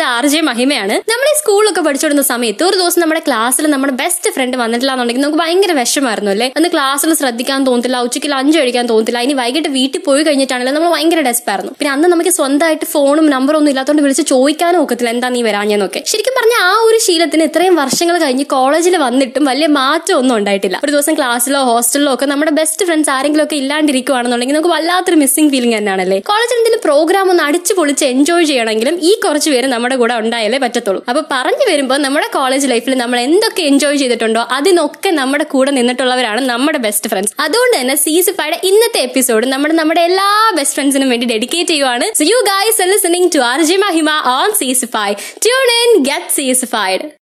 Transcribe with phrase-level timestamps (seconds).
[0.00, 0.94] കൂടെ R J മഹിമയാണ്.
[1.10, 5.40] നമ്മൾ ഈ സ്കൂളിലൊക്കെ പഠിച്ചുകൊടുന്ന സമയത്ത് ഒരു ദിവസം നമ്മുടെ ക്ലാസ്സിൽ നമ്മുടെ ബെസ്റ്റ് ഫ്രണ്ട് വന്നിട്ടില്ല എന്നുണ്ടെങ്കിൽ നമുക്ക്
[5.42, 6.46] ഭയങ്കര വിഷമായിരുന്നു അല്ലേ?
[6.58, 11.22] അന്ന് ക്ലാസ്സിൽ ശ്രദ്ധിക്കാൻ തോന്നത്തില്ല ഉച്ചയ്ക്ക് ലഞ്ച് കഴിക്കാൻ തോന്നത്തില്ല ഇനി വൈകിട്ട് വീട്ടിൽ പോയി കഴിഞ്ഞിട്ടാണല്ലോ നമ്മൾ ഭയങ്കര
[11.28, 16.02] ഡെസ്പായിരുന്നു പിന്നെ അന്ന് നമുക്ക് സ്വന്തമായിട്ട് ഫോണും നമ്പറും ഒന്നും ഇല്ലാത്തതുകൊണ്ട് വിളിച്ച് ചോദിക്കാനും ഒക്കത്തില്ല എന്താ നീ വരാഞ്ഞെന്നൊക്കെ.
[16.12, 20.80] ശരിക്കും പറഞ്ഞ ആ ഒരു ശീലത്തിന് ഇത്രയും വർഷങ്ങൾ കഴിഞ്ഞ് കോളേജിൽ വന്നിട്ടും വലിയ മാറ്റം ഒന്നും ഉണ്ടായിട്ടില്ല.
[20.86, 25.78] ഒരു ദിവസം ക്ലാസ്സിലോ ഹോസ്റ്റലിലോ ഒക്കെ നമ്മുടെ ബെസ്റ്റ് ഫ്രണ്ട്സ് ആരെങ്കിലും ഒക്കെ ഇല്ലാണ്ടിരിക്കുവാണെന്നുണ്ടെങ്കിൽ നമുക്ക് വല്ലാത്തൊരു മിസ്സിംഗ് ഫീലിംഗ്
[25.78, 26.20] തന്നെയാണല്ലേ?
[26.32, 31.00] കോളേജിൽ എന്തെങ്കിലും പ്രോഗ്രാം ഒന്ന് അടിച്ചു പൊളിച്ച് എൻജോയ് ചെയ്യണമെങ്കിലും ഈ കുറച്ച് പേര് നമ്മുടെ കൂടെ ഉണ്ടായാലേ പറ്റത്തുള്ളൂ.
[31.10, 36.78] അപ്പൊ പറഞ്ഞു വരുമ്പോൾ നമ്മുടെ കോളേജ് ലൈഫിൽ നമ്മൾ എന്തൊക്കെ എൻജോയ് ചെയ്തിട്ടുണ്ടോ അതിനൊക്കെ നമ്മുടെ കൂടെ നിന്നിട്ടുള്ളവരാണ് നമ്മുടെ
[36.86, 42.08] ബെസ്റ്റ് ഫ്രണ്ട്സ് അതുകൊണ്ട് തന്നെ സീസിഫൈയുടെ ഇന്നത്തെ എപ്പിസോഡ് നമ്മൾ നമ്മുടെ എല്ലാ ബെസ്റ്റ് ഫ്രണ്ട്സിനും വേണ്ടി ഡെഡിക്കേറ്റ് ചെയ്യുവാണ്.
[42.32, 45.08] You guys listening to R J Mahima on Seasify
[45.46, 47.19] tune in get Seasified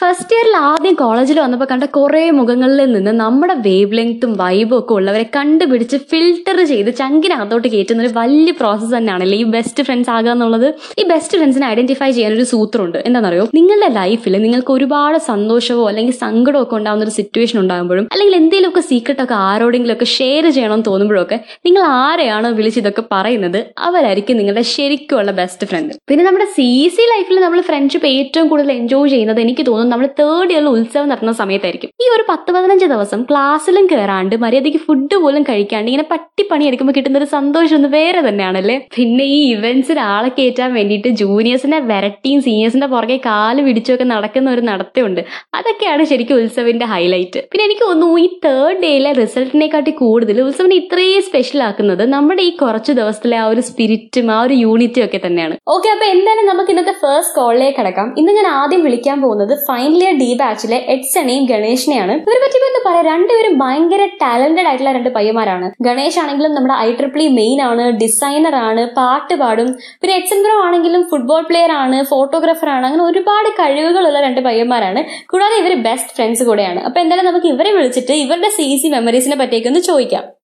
[0.00, 5.26] first ഇയറിൽ ആദ്യം കോളേജിൽ വന്നപ്പോൾ കണ്ട കുറേ മുഖങ്ങളിൽ നിന്ന് നമ്മുടെ വേവ് ലെങ്ത്തും വൈബും ഒക്കെ ഉള്ളവരെ
[5.36, 10.66] കണ്ടുപിടിച്ച് ഫിൽട്ടർ ചെയ്ത് ചങ്കിനകത്തോട്ട് കയറ്റുന്ന ഒരു വലിയ പ്രോസസ്സ് തന്നെയാണല്ലേ ഈ ബെസ്റ്റ് ഫ്രണ്ട്സ് ആകുക എന്നുള്ളത്?
[11.00, 12.98] ഈ ബെസ്റ്റ് ഫ്രണ്ട്സിനെ ഐഡന്റിഫൈ ചെയ്യാൻ ഒരു സൂത്രമുണ്ട്.
[13.06, 19.34] എന്താണെന്നറിയോ നിങ്ങളുടെ ലൈഫിൽ നിങ്ങൾക്ക് ഒരുപാട് സന്തോഷമോ അല്ലെങ്കിൽ സങ്കടമോ ഒക്കെ ഉണ്ടാകുന്ന ഒരു സിറ്റുവേഷൻ ഉണ്ടാകുമ്പോഴും അല്ലെങ്കിൽ എന്തെങ്കിലുമൊക്കെ
[19.48, 25.92] ആരോടെങ്കിലും ഒക്കെ ഷെയർ ചെയ്യണമെന്ന് തോന്നുമ്പോഴൊക്കെ നിങ്ങൾ ആരെയാണോ വിളിച്ച് ഇതൊക്കെ പറയുന്നത് അവരായിരിക്കും നിങ്ങളുടെ ശരിക്കുമുള്ള ബെസ്റ്റ് ഫ്രണ്ട്
[26.08, 30.50] പിന്നെ നമ്മുടെ സി സി ലൈഫിൽ നമ്മൾ ഫ്രണ്ട്ഷിപ്പ് ഏറ്റവും കൂടുതൽ എൻജോയ് ചെയ്യുന്നത് എനിക്ക് തോന്നുന്നു നമ്മൾ തേർഡ്
[30.54, 31.90] ഇയറിൽ ഉത്സവം നടത്തുന്ന സമയത്തായിരിക്കും.
[32.02, 37.20] ഈ ഒരു പത്ത് പതിനഞ്ച് ദിവസം ക്ലാസ്സിലും കയറാണ്ട് മര്യാദയ്ക്ക് ഫുഡ് പോലും കഴിക്കാണ്ട് ഇങ്ങനെ പട്ടിപ്പണി എടുക്കുമ്പോൾ കിട്ടുന്ന
[37.22, 38.76] ഒരു സന്തോഷം ഒന്ന് വേറെ തന്നെയാണല്ലേ?
[38.96, 45.20] പിന്നെ ഈ ഇവന്റ്സിൽ ആളെ കയറ്റാൻ വേണ്ടിയിട്ട് ജൂനിയേഴ്സിന്റെ വരട്ടിയും സീനിയേഴ്സിന്റെ പുറകെ കാൽ പിടിച്ചൊക്കെ നടക്കുന്ന ഒരു നടത്തമുണ്ട്.
[45.58, 51.62] അതൊക്കെയാണ് ശരിക്കും ഉത്സവിന്റെ ഹൈലൈറ്റ് പിന്നെ എനിക്ക് തോന്നുന്നു ഈ തേർഡ് ഡേയിലെ റിസൾട്ടിനെക്കാട്ടി കൂടുതൽ ഉത്സവിനെ ഇത്രയും സ്പെഷ്യൽ
[51.68, 55.54] ആക്കുന്നത് നമ്മുടെ ഈ കുറച്ച് ദിവസത്തിലെ ആ ഒരു സ്പിരിറ്റും ആ ഒരു യൂണിറ്റും ഒക്കെ തന്നെയാണ്.
[55.74, 58.08] ഓക്കെ അപ്പൊ എന്തായാലും നമുക്ക് ഇന്നത്തെ ഫസ്റ്റ് കോളിലേക്ക് കിടക്കാം.
[58.20, 62.14] ഇന്ന് ഞാൻ ആദ്യം വിളിക്കാൻ പോകുന്നത് ഫൈനൽ ഇയർ ഡി ബാച്ചിലെ എഡ്സനെയും ഗണേഷിനെയാണ്.
[62.24, 63.04] ഇവരെ പറ്റി എന്ന് പറയാം?
[63.10, 65.66] രണ്ടുപേരും ഭയങ്കര ടാലന്റഡ് ആയിട്ടുള്ള രണ്ട് പയ്യന്മാരാണ്.
[65.86, 69.68] ഗണേഷ് ആണെങ്കിലും നമ്മുടെ ഐ ട്രിപ്പിൾ മെയിൻ ആണ് ഡിസൈനർ ആണ് പാട്ട് പാടും.
[70.00, 72.86] പിന്നെ എഡ്സൺ ബ്രോ ആണെങ്കിലും ഫുട്ബോൾ പ്ലെയർ ആണ് ഫോട്ടോഗ്രാഫർ ആണ്.
[72.86, 75.02] അങ്ങനെ ഒരുപാട് കഴിവുകളുള്ള രണ്ട് പയ്യന്മാരാണ്.
[75.32, 76.80] കൂടാതെ ഇവർ ബെസ്റ്റ് ഫ്രണ്ട്സ് കൂടെയാണ്.
[76.80, 80.37] അപ്പൊ എന്തായാലും നമുക്ക് ഇവരെ വിളിച്ചിട്ട് ഇവരുടെ സി സി മെമ്മറീസിനെ പറ്റിയൊക്കെ ഒന്ന് ചോദിക്കാം.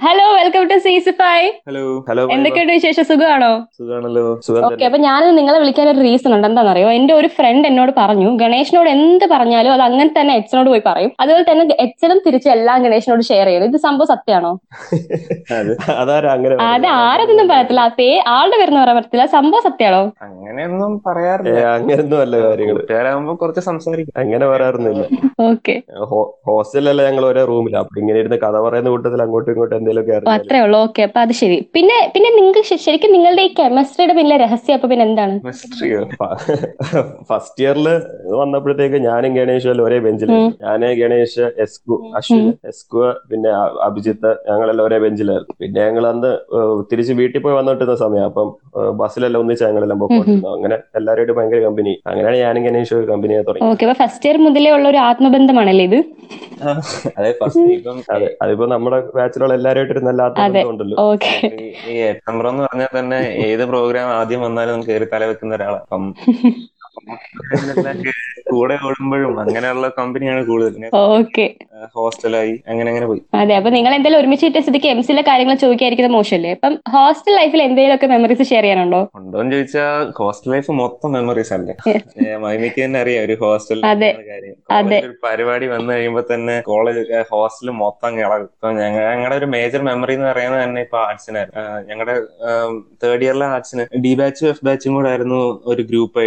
[0.00, 1.38] Hello welcome to Seasify
[1.68, 3.04] hello hello എന്തൊക്കെയുണ്ട് വിശേഷം?
[3.08, 3.50] സുഖമാണോ?
[3.78, 6.46] സുഖമാണല്ലോ സുഖം ഓക്കെ അപ്പൊ ഞാൻ നിങ്ങളെ വിളിക്കാൻ ഒരു റീസൺ ഉണ്ട്.
[6.48, 6.88] എന്താണെന്നറിയോ?
[6.98, 11.10] എന്റെ ഒരു ഫ്രണ്ട് എന്നോട് പറഞ്ഞു ഗണേഷിനോട് എന്ത് പറഞ്ഞാലും അത് അങ്ങനെ തന്നെ എച്ചനോട് പോയി പറയും.
[11.20, 13.68] അതുപോലെ തന്നെ എച്ചനും തിരിച്ച് എല്ലാം ഗണേഷിനോട് ഷെയർ ചെയ്യുന്നു.
[13.72, 14.52] ഇത് സംഭവം സത്യമാണോ?
[16.00, 16.86] അത്?
[17.02, 17.84] ആരതൊന്നും പറയത്തില്ല.
[17.98, 19.26] പേ ആളുടെ പേരൊന്നും പറയാൻ പറ്റത്തില്ല.
[19.36, 20.02] സംഭവം സത്യമാണോ?
[20.28, 21.58] അങ്ങനെയൊന്നും പറയാറില്ല.
[21.76, 22.78] അങ്ങനെയൊന്നും അല്ല കാര്യങ്ങൾ
[23.42, 24.14] കുറച്ച് സംസാരിക്കും.
[24.24, 25.04] അങ്ങനെ പറയാറൊന്നുമില്ല.
[25.48, 25.76] ഓക്കെ
[26.48, 29.78] ഹോസ്റ്റലല്ല ഞങ്ങൾ ഒരേ റൂമിലാണ് അപ്പൊ ഇങ്ങനെ ഇരുന്ന് കഥ പറയുന്ന കൂട്ടത്തിൽ അങ്ങോട്ടും ഇങ്ങോട്ടും
[30.34, 30.78] അത്രേ ഉള്ളൂ.
[30.86, 31.56] ഓക്കെ അപ്പൊ അത് ശരി.
[31.74, 35.34] പിന്നെ പിന്നെ നിങ്ങൾക്ക് ശരിക്കും നിങ്ങളുടെ ഈ കെമിസ്ട്രിയുടെ പിന്നെ രഹസ്യം അപ്പൊ പിന്നെ എന്താണ്?
[35.48, 36.00] മിസ്റ്ററിയോ
[37.30, 37.88] ഫസ്റ്റ് ഇയറിൽ
[38.40, 43.00] വന്നപ്പോഴത്തേക്ക് ഞാനും ഗണേഷും ഒരേ ബെഞ്ചിലായിരുന്നു ഞാൻ ഗണേഷ് എസ്കു അശ്വിൻ എസ്കു
[43.30, 43.50] പിന്നെ
[43.88, 46.30] അഭിജിത്ത് ഞങ്ങളെല്ലാം ഒരേ ബെഞ്ചിലായിരുന്നു പിന്നെ ഞങ്ങൾ അന്ന്
[46.90, 48.24] തിരിച്ച് വീട്ടിൽ പോയി വന്നിട്ടിരുന്ന സമയം.
[48.30, 48.48] അപ്പം
[49.00, 50.50] ബസ്സിലെല്ലാം ഒന്നിച്ച് ഞങ്ങളെല്ലാം പോയിക്കൊണ്ടിരുന്നു.
[50.56, 55.84] അങ്ങനെ എല്ലാവരുമായിട്ട് ഭയങ്കര കമ്പനി അങ്ങനെയാണ് ഞാനും ഗണേഷും കമ്പനിയെ തുടങ്ങി ഫസ്റ്റ് ഇയർ മുതലേ ഉള്ള ഒരു ആത്മബന്ധമാണല്ലേ
[55.88, 55.98] ഇത്?
[57.18, 60.22] അതെ ഫസ്റ്റ് ഇപ്പം അതെ അതിപ്പോ നമ്മുടെ ബാച്ചിലുള്ള എല്ലാവരുമായിട്ട് നല്ല.
[60.28, 60.96] ആത്മബന്ധമുണ്ടല്ലോ
[61.92, 62.08] ഈ-
[62.50, 66.04] എന്ന് പറഞ്ഞാൽ തന്നെ ഏത് പ്രോഗ്രാം ആദ്യം വന്നാലും നമുക്ക് കയറി തല വെക്കുന്ന ഒരാളാണ് അപ്പം
[68.50, 70.84] കൂടെ ഓടുമ്പോഴും അങ്ങനെയുള്ള കമ്പനിയാണ് കൂടുതൽ.
[71.16, 71.46] ഓക്കെ.
[71.94, 73.20] ഹോസ്റ്റലായി അങ്ങനെ അങ്ങനെ പോയി.
[73.40, 74.98] അതെ അപ്പൊ നിങ്ങൾ എന്തായാലും ഒരുമിച്ച് കിട്ടിയ സ്ഥിതിക്ക് എം
[75.28, 76.50] കാര്യങ്ങൾ ചോദിക്കാതിരിക്കുന്നത് മോശമല്ലേ?
[76.56, 79.00] അപ്പം ഹോസ്റ്റൽ ലൈഫിൽ എന്തെങ്കിലുമൊക്കെ മെമ്മറീസ് ഷെയർ ചെയ്യാനുണ്ടോ?
[79.20, 81.74] ഉണ്ടോന്ന് ചോദിച്ചാൽ ഹോസ്റ്റൽ ലൈഫ് മൊത്തം മെമ്മറീസ് അല്ലേ?
[82.44, 84.10] മൈമിക്ക് തന്നെ അറിയാം ഒരു ഹോസ്റ്റൽ അതെ.
[84.78, 84.98] അതെ.
[85.02, 87.02] ഒരു പരിപാടി വന്നു കഴിയുമ്പോ തന്നെ കോളേജ്
[87.32, 88.48] ഹോസ്റ്റൽ മൊത്തം ഇളകും.
[88.54, 91.58] ഇപ്പൊ ഞങ്ങളുടെ ഒരു മേജർ മെമ്മറി എന്ന് പറയുന്നത് തന്നെ ഇപ്പൊ ആർട്സിനായിരുന്നു
[91.90, 92.16] ഞങ്ങളുടെ
[93.02, 95.40] തേർഡ് ഇയറിലെ ആർട്സിന് ഡി ബാച്ചും എഫ് ബാച്ചും കൂടെ ആയിരുന്നു
[95.72, 96.24] ഒരു ഗ്രൂപ്പ്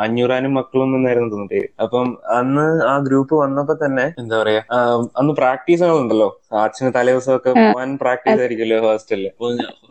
[0.00, 4.62] അഞ്ഞൂറാനും മക്കളും എന്നായിരുന്നു തോന്നുന്നു പേര് അപ്പം അന്ന് ആ ഗ്രൂപ്പ് വന്നപ്പോ തന്നെ എന്താ പറയാ?
[4.70, 9.48] അന്ന് അന്ന് പ്രാക്ടീസുകളുണ്ടല്ലോ ആർട്സിന് തലേദിവസമൊക്കെ പോവാൻ പ്രാക്ടീസ് ആയിരിക്കുമല്ലോ ഹോസ്റ്റലിൽ അപ്പൊ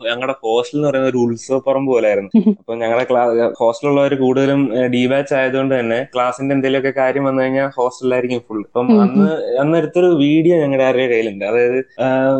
[0.08, 1.20] ഞങ്ങളുടെ ഹോസ്റ്റൽ എന്ന് പറയുന്നത് ഒരു
[1.66, 2.30] പോലെ പോലായിരുന്നു.
[2.60, 4.60] അപ്പൊ ഞങ്ങളുടെ ക്ലാസ് ഹോസ്റ്റലുള്ളവർ കൂടുതലും
[4.94, 9.28] ഡി ബാച്ച് ആയതുകൊണ്ട് തന്നെ ക്ലാസിന്റെ എന്തെങ്കിലുമൊക്കെ കാര്യം വന്നു കഴിഞ്ഞാൽ ഹോസ്റ്റലിലായിരിക്കും ഫുൾ അപ്പം അന്ന്
[9.62, 11.44] അന്ന് എടുത്തൊരു വീഡിയോ ഞങ്ങളുടെ ആരുടെ കയ്യിലുണ്ട്.
[11.50, 11.80] അതായത്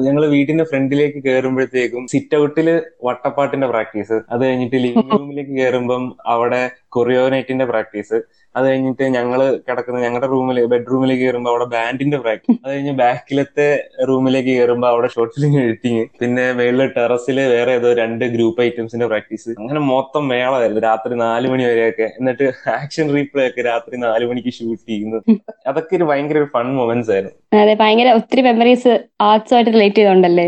[0.06, 2.70] ഞങ്ങൾ വീട്ടിന്റെ ഫ്രണ്ടിലേക്ക് കയറുമ്പോഴത്തേക്കും സിറ്റ് ഔട്ടിൽ
[3.08, 4.18] വട്ടപ്പാട്ടിന്റെ പ്രാക്ടീസ്.
[4.32, 6.04] അത് കഴിഞ്ഞിട്ട് ലിവിംഗ് റൂമിലേക്ക് കയറുമ്പം
[6.34, 6.62] അവിടെ
[6.96, 8.18] കൊറിയോനൈറ്റിന്റെ പ്രാക്ടീസ്.
[8.56, 13.66] അത് കഴിഞ്ഞിട്ട് ഞങ്ങൾ കിടക്കുന്ന ഞങ്ങളുടെ റൂമിൽ ബെഡ്റൂമിലേക്ക് കയറുമ്പോൾ അവിടെ ബാൻഡിന്റെ പ്രാക്ടീസ് അത് കഴിഞ്ഞ് ബാക്കിലത്തെ
[14.10, 19.50] റൂമിലേക്ക് കയറുമ്പോൾ അവിടെ ഷോർട്ട് ഫിലിം എഡിറ്റിങ് പിന്നെ മേളിൽ ടെറസിൽ വേറെ ഏതോ രണ്ട് ഗ്രൂപ്പ് ഐറ്റംസിന്റെ പ്രാക്ടീസ്
[19.60, 20.82] അങ്ങനെ മൊത്തം മേളമായിരുന്നു.
[20.88, 22.08] രാത്രി നാല് മണി വരെയൊക്കെ.
[22.20, 22.46] എന്നിട്ട്
[22.78, 25.22] ആക്ഷൻ റീപ്ലേ ഒക്കെ രാത്രി നാല് മണിക്ക് ഷൂട്ട് ചെയ്യുന്നത്.
[25.70, 27.36] അതൊക്കെ ഒരു ഭയങ്കര ഒരു ഫൺ മൊമെന്റ്സ് ആയിരുന്നു.
[27.62, 28.92] അതെ ഭയങ്കര ഒത്തിരി മെമ്മറീസ്
[29.28, 30.46] ആർട്സുമായിട്ട് റിലേറ്റ് ചെയ്തോണ്ടല്ലേ?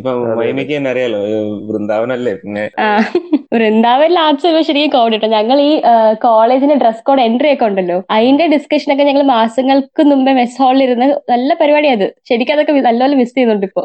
[0.00, 0.10] ഇപ്പൊ
[0.40, 1.20] മൈമയ്ക്ക് തന്നെ അറിയാലോ
[1.70, 2.34] വൃന്ദാവനല്ലേ?
[2.42, 2.64] പിന്നെ
[3.56, 5.72] വൃന്ദാവനിലെ ആർട്സ് ശരിക്കും കോഡ് കേട്ടോ ഞങ്ങൾ ഈ
[6.24, 7.98] കോളേജിന്റെ ഡ്രസ് കോഡ് എൻട്രി ഒക്കെ ഉണ്ടല്ലോ.
[8.16, 13.16] അതിന്റെ ഡിസ്കഷൻ ഒക്കെ ഞങ്ങൾ മാസങ്ങൾക്ക് മുമ്പേ മെസ് ഹാളിൽ ഇരുന്ന് നല്ല പരിപാടി അത് ശരിക്കും അതൊക്കെ നല്ലപോലെ
[13.20, 13.84] മിസ് ചെയ്യുന്നുണ്ട് ഇപ്പൊ.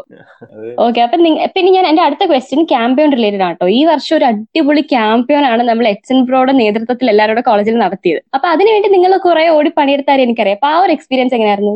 [0.86, 1.18] ഓക്കെ അപ്പൊ
[1.56, 3.66] പിന്നെ ഞാൻ എന്റെ അടുത്ത ക്വസ്റ്റ്യൻ ക്യാമ്പയിൻ റിലേറ്റഡ് ആട്ടോ.
[3.78, 8.20] ഈ വർഷം ഒരു അടിപൊളി ക്യാമ്പയിൻ ആണ് നമ്മൾ എച്ച് എൻ ബ്രോയുടെ നേതൃത്വത്തിൽ എല്ലാവരുടെ കോളേജിൽ നടത്തിയത്.
[8.36, 10.58] അപ്പൊ അതിനുവേണ്ടി നിങ്ങൾ കുറെ ഓടി പണിയെടുത്താൽ എനിക്കറിയാം.
[10.60, 11.74] അപ്പൊ ആ ഒരു എക്സ്പീരിയൻസ് എങ്ങനെയായിരുന്നു?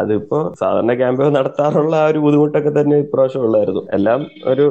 [0.00, 3.84] അതിപ്പോ സാധാരണ ക്യാമ്പയിൻ നടത്താറുള്ള ആ ഒരു ബുദ്ധിമുട്ടൊക്കെ തന്നെ ഇപ്രാവശ്യം ഉള്ളായിരുന്നു.
[3.98, 4.20] എല്ലാം
[4.52, 4.66] ഒരു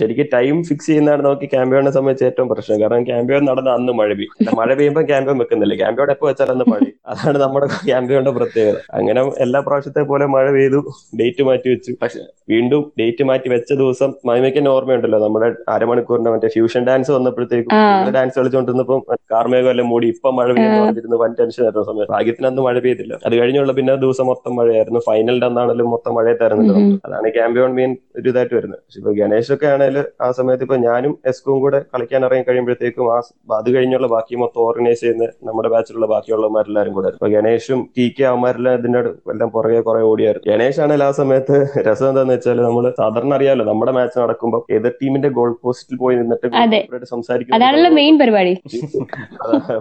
[0.00, 2.80] ശരിക്കും ടൈം ഫിക്സ് ചെയ്യുന്നതാണ് നമുക്ക് ക്യാമ്പയിനെ സംബന്ധിച്ച് ഏറ്റവും പ്രശ്നം.
[2.82, 4.32] കാരണം ക്യാമ്പയിൻ നടന്ന അന്ന് മഴ പെയ്യും.
[4.60, 5.74] മഴ പെയ്യുമ്പോൾ ക്യാമ്പയിൻ വെക്കുന്നില്ല.
[5.82, 6.80] ക്യാമ്പിയോട് എപ്പോ വെച്ചാൽ അന്ന് മഴ
[7.12, 8.76] അതാണ് നമ്മുടെ ക്യാമ്പിയോന്റെ പ്രത്യേകത.
[8.98, 10.80] അങ്ങനെ എല്ലാ പ്രാവശ്യത്തെ പോലെ മഴ പെയ്തു
[11.20, 11.92] ഡേറ്റ് മാറ്റി വെച്ചു.
[12.02, 12.20] പക്ഷെ
[12.52, 17.72] വീണ്ടും ഡേറ്റ് മാറ്റി വെച്ച ദിവസം മൈമയ്ക്ക് ഓർമ്മയുണ്ടല്ലോ നമ്മുടെ അരമണിക്കൂറിന്റെ മറ്റേ ഫ്യൂഷൻ ഡാൻസ് വന്നപ്പോഴത്തേക്കും.
[18.16, 19.00] ഡാൻസ് കളിച്ചുകൊണ്ടിരുന്നപ്പം
[19.32, 22.12] കാർമേഘം എല്ലാം മൂടി ഇപ്പൊ മഴ പെയ്യുന്നു വൻ ടെൻഷൻ ആയിരുന്നു സമയത്ത്.
[22.14, 23.12] ഭാഗ്യത്തിന് അന്ന് മഴ പെയ്തില്ല.
[23.26, 25.02] അത് കഴിഞ്ഞുള്ള പിന്നെ ദിവസം മൊത്തം മഴയായിരുന്നു.
[25.08, 28.80] ഫൈനലിന്റെ അന്നാണെങ്കിലും മൊത്തം മഴയത്തായിരുന്നല്ലോ തരുന്നില്ല അതാണ് ക്യാമ്പിയോൺ മെയിൻ ഒരു ഇതായിട്ട് വരുന്നത്.
[28.84, 33.18] പക്ഷെ ഇപ്പൊ ഗണേഷ് ഒക്കെ ആണെങ്കിൽ ആ സമയത്ത് ഇപ്പൊ ഞാനും എസ്കും കൂടെ കളിക്കാൻ ഇറങ്ങി കഴിയുമ്പോഴത്തേക്കും ആ
[33.60, 38.74] അത് കഴിഞ്ഞുള്ള ബാക്കി മൊത്തം ഓർഗനൈസ് ചെയ്യുന്ന നമ്മുടെ ബാച്ചിലുള്ള ബാക്കിയുള്ളവന്മാരെല്ലാരും കൂടെ ഇപ്പൊ ഗണേഷും ടി കെ അവന്മാരെല്ലാം
[38.78, 39.00] ഇതിന്റെ
[39.32, 40.46] എല്ലാം പുറകെ കുറെ ഓടിയായിരുന്നു.
[40.50, 41.56] ഗണേഷ് ആണെങ്കിൽ ആ സമയത്ത്
[41.88, 47.08] രസം എന്താന്ന് വെച്ചാൽ നമ്മൾ സാധാരണ അറിയാലോ നമ്മുടെ മാച്ച് നടക്കുമ്പോൾ എതിർ ടീമിന്റെ ഗോൾ പോസ്റ്റിൽ പോയി നിന്നിട്ട്
[47.12, 48.52] സംസാരിക്കും മെയിൻ പരിപാടി.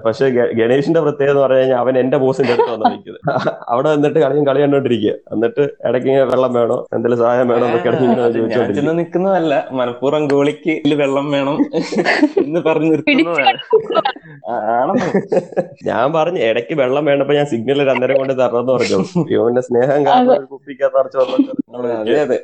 [0.06, 0.25] പക്ഷെ
[0.59, 3.21] ഗണേഷിന്റെ പ്രത്യേകത എന്ന് പറഞ്ഞു കഴിഞ്ഞാൽ അവൻ എന്റെ ബോസിന്റെ അടുത്ത് വന്നു നിൽക്കുന്നത്
[3.71, 10.24] അവിടെ വന്നിട്ട് കളിയും കളി കണ്ടോണ്ടിരിക്കുക എന്നിട്ട് ഇടയ്ക്ക് വെള്ളം വേണോ എന്തെങ്കിലും സഹായം വേണോ എന്നൊക്കെ നിൽക്കുന്നതല്ല മലപ്പുറം
[10.31, 11.57] ഗോളിക്ക് വെള്ളം വേണം
[12.44, 13.59] എന്ന് പറഞ്ഞു നിർത്തുന്നതാണ്.
[14.75, 15.07] ആണെന്ന്.
[15.86, 19.00] ഞാൻ പറഞ്ഞു ഇടയ്ക്ക് വെള്ളം വേണ്ടപ്പോ ഞാൻ സിഗ്നൽ അന്നേരം കൊണ്ട് തരണമെന്ന് പറഞ്ഞു.
[19.32, 20.34] ഇവന്റെ സ്നേഹം കാരണം
[22.22, 22.40] അതെ.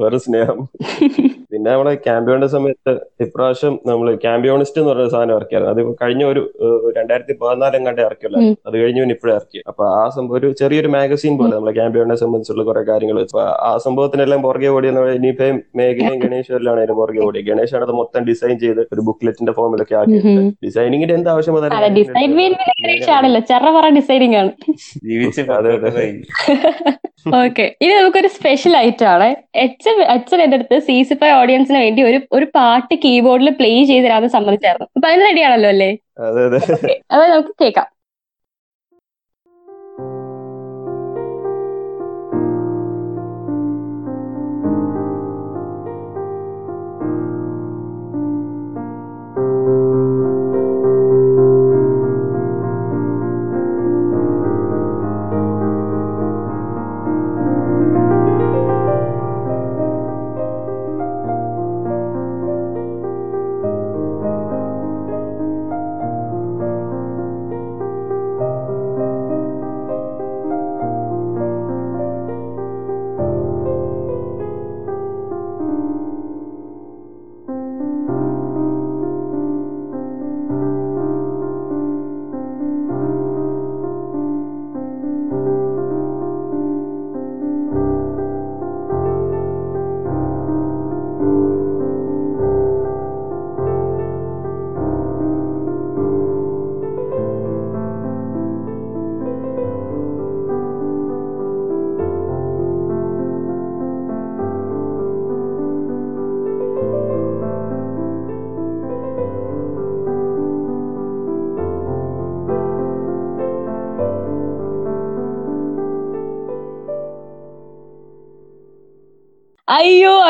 [0.00, 0.60] വെറും സ്നേഹം.
[1.54, 2.92] പിന്നെ നമ്മളെ ക്യാമ്പിയോണിന്റെ സമയത്ത്
[3.24, 5.72] ഇപ്രാവശ്യം നമ്മൾ ക്യാമ്പിയോണിസ്റ്റ് എന്ന് പറഞ്ഞ സാധനം ഇറക്കിയായിരുന്നു.
[5.74, 6.40] അത് കഴിഞ്ഞ ഒരു
[6.96, 8.38] രണ്ടായിരത്തി പതിനാലും കണ്ടേ ഇറക്കിയല്ല.
[8.68, 9.60] അത് കഴിഞ്ഞ് പിന്നെ ഇപ്പോഴും ഇറക്കി.
[9.70, 14.42] അപ്പൊ ആ സംഭവം ഒരു ചെറിയൊരു മാഗസീൻ പോലെ നമ്മളെ ക്യാമ്പിയോണിനെ സംബന്ധിച്ചുള്ള കുറെ കാര്യങ്ങൾ അപ്പൊ ആ സംഭവത്തിനെല്ലാം
[14.46, 17.42] പുറകെ ഓടിയെന്ന് ഇനിയിപ്പം മേഘനയും ഗണേഷും എല്ലാം അതിന്റെ പുറകെ ഓടി.
[17.48, 20.20] ഗണേഷാണ് അത് മൊത്തം ഡിസൈൻ ചെയ്ത് ഒരു ബുക്ക്ലെറ്റിന്റെ ഫോമിലൊക്കെ ആക്കി.
[20.64, 21.54] ഡിസൈനിങ്ങിന്റെ എന്ത് ആവശ്യം
[25.06, 25.88] ജീവിച്ചു അതെ അതെ.
[25.88, 26.24] ഡിസൈനിങ്
[26.94, 29.28] ആണ് ഓക്കെ ഇനി നമുക്കൊരു സ്പെഷ്യൽ ഐറ്റം ആണ്.
[29.54, 34.04] എച്ച് അച്ഛൻ എന്റെ അടുത്ത് സി സി ഫൈവ് ഓഡിയൻസിന് വേണ്ടി ഒരു ഒരു പാട്ട് കീബോർഡിൽ പ്ലേ ചെയ്ത്
[34.06, 34.88] തരാമെന്ന് സമ്മതിച്ചായിരുന്നു.
[34.96, 35.90] അപ്പൊ അതിന് റെഡി ആണല്ലോ അല്ലേ?
[36.18, 36.60] അതെ.
[37.34, 37.93] നമുക്ക് കേൾക്കാം.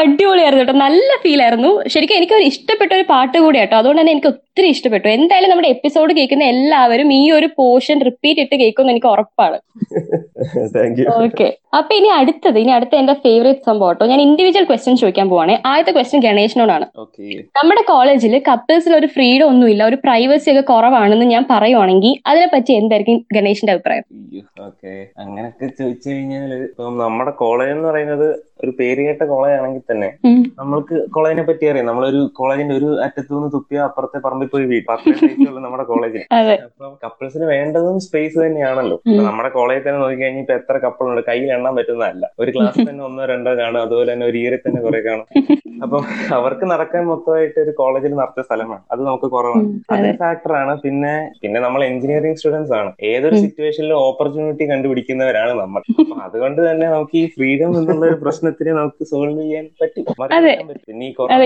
[0.04, 0.76] അടിപൊളിയായിരുന്നു കേട്ടോ.
[0.86, 1.70] നല്ല ഫീൽ ആയിരുന്നു.
[1.92, 5.06] ശരിക്കും എനിക്ക് ഒരു ഇഷ്ടപ്പെട്ട ഒരു പാട്ട് കൂടി കേട്ടോ അതുകൊണ്ട് തന്നെ എനിക്ക് ഒത്തിരി ഇഷ്ടപ്പെട്ടു.
[5.16, 9.58] എന്തായാലും നമ്മുടെ എപ്പിസോഡ് കേൾക്കുന്ന എല്ലാവരും ഈ ഒരു പോർഷൻ റിപ്പീറ്റ് ഇട്ട് കേൾക്കുമെന്ന് എനിക്ക് ഉറപ്പാണ്.
[11.24, 11.46] ഓക്കെ
[11.78, 14.04] അപ്പൊ ഇനി അടുത്തത് ഇനി അടുത്ത എന്റെ ഫേവറേറ്റ് സംഭവം കേട്ടോ.
[14.12, 15.54] ഞാൻ ഇൻഡിവിജ്വൽ ക്വസ്റ്റ്യൻ ചോദിക്കാൻ പോവാണ്.
[15.70, 16.86] ആദ്യത്തെ ക്വസ്റ്റ്യൻ ഗണേഷിനോടാണ്.
[17.04, 17.24] ഓക്കെ
[17.58, 23.74] നമ്മുടെ കോളേജിൽ കപ്പിൾസിൽ ഒരു ഫ്രീഡം ഒന്നുമില്ല ഒരു പ്രൈവസി ഒക്കെ കുറവാണെന്ന് ഞാൻ പറയുവാണെങ്കിൽ അതിനെപ്പറ്റി എന്തായിരിക്കും ഗണേഷിന്റെ
[23.76, 24.06] അഭിപ്രായം?
[24.60, 25.06] ഓക്കെ.
[25.18, 28.26] അങ്ങനൊക്കെ ചോദിച്ചു കഴിഞ്ഞാൽ ഇപ്പം നമ്മുടെ കോളേജ് എന്ന് പറയുന്നത്
[28.62, 30.08] ഒരു പേര് കേട്ട കോളേജ് ആണെങ്കിൽ തന്നെ.
[30.58, 31.86] നമ്മൾക്ക് കോളേജിനെ പറ്റി അറിയാം.
[31.86, 36.22] നമ്മളൊരു കോളേജിന്റെ ഒരു അറ്റത്ത് നിന്ന് തുപ്പിയ അപ്പുറത്തെ പറമ്പിൽ പോയി വീട്ടിൽ നമ്മുടെ കോളേജിൽ
[36.64, 39.00] അപ്പൊ കപ്പിൾസിന് വേണ്ടതും സ്പേസ് തന്നെയാണല്ലോ.
[39.08, 42.26] നമ്മുടെ കോളേജിൽ തന്നെ നോക്കി കഴിഞ്ഞാൽ ഇപ്പൊ എത്ര കപ്പിളുണ്ട് കയ്യിൽ എണ്ണാൻ പറ്റുന്നതല്ല.
[42.40, 43.82] ഒരു ക്ലാസ് തന്നെ ഒന്നോ രണ്ടോ കാണും.
[43.82, 45.26] അതുപോലെ തന്നെ ഒരു ഇയറിൽ തന്നെ കുറെ കാണും.
[45.82, 48.82] അപ്പം അവർക്ക് നടക്കാൻ മൊത്തമായിട്ട് ഒരു കോളേജിൽ നടത്തിയ സ്ഥലമാണ്.
[48.92, 49.80] അത് നമുക്ക് കുറവാണ്.
[49.90, 50.18] അത്.
[50.18, 52.92] ഫാക്ടറാണ് പിന്നെ പിന്നെ നമ്മൾ എഞ്ചിനീയറിംഗ് സ്റ്റുഡൻസ് ആണ്.
[53.02, 55.82] ഏതൊരു സിറ്റുവേഷനിലും ഓപ്പർച്യൂണിറ്റി കണ്ടുപിടിക്കുന്നവരാണ് നമ്മൾ.
[56.00, 60.04] അപ്പൊ അതുകൊണ്ട് തന്നെ നമുക്ക് ഈ ഫ്രീഡം എന്നുള്ള ഒരു പ്രശ്നത്തിന് നമുക്ക് സോൾവ് ചെയ്യാൻ പറ്റും.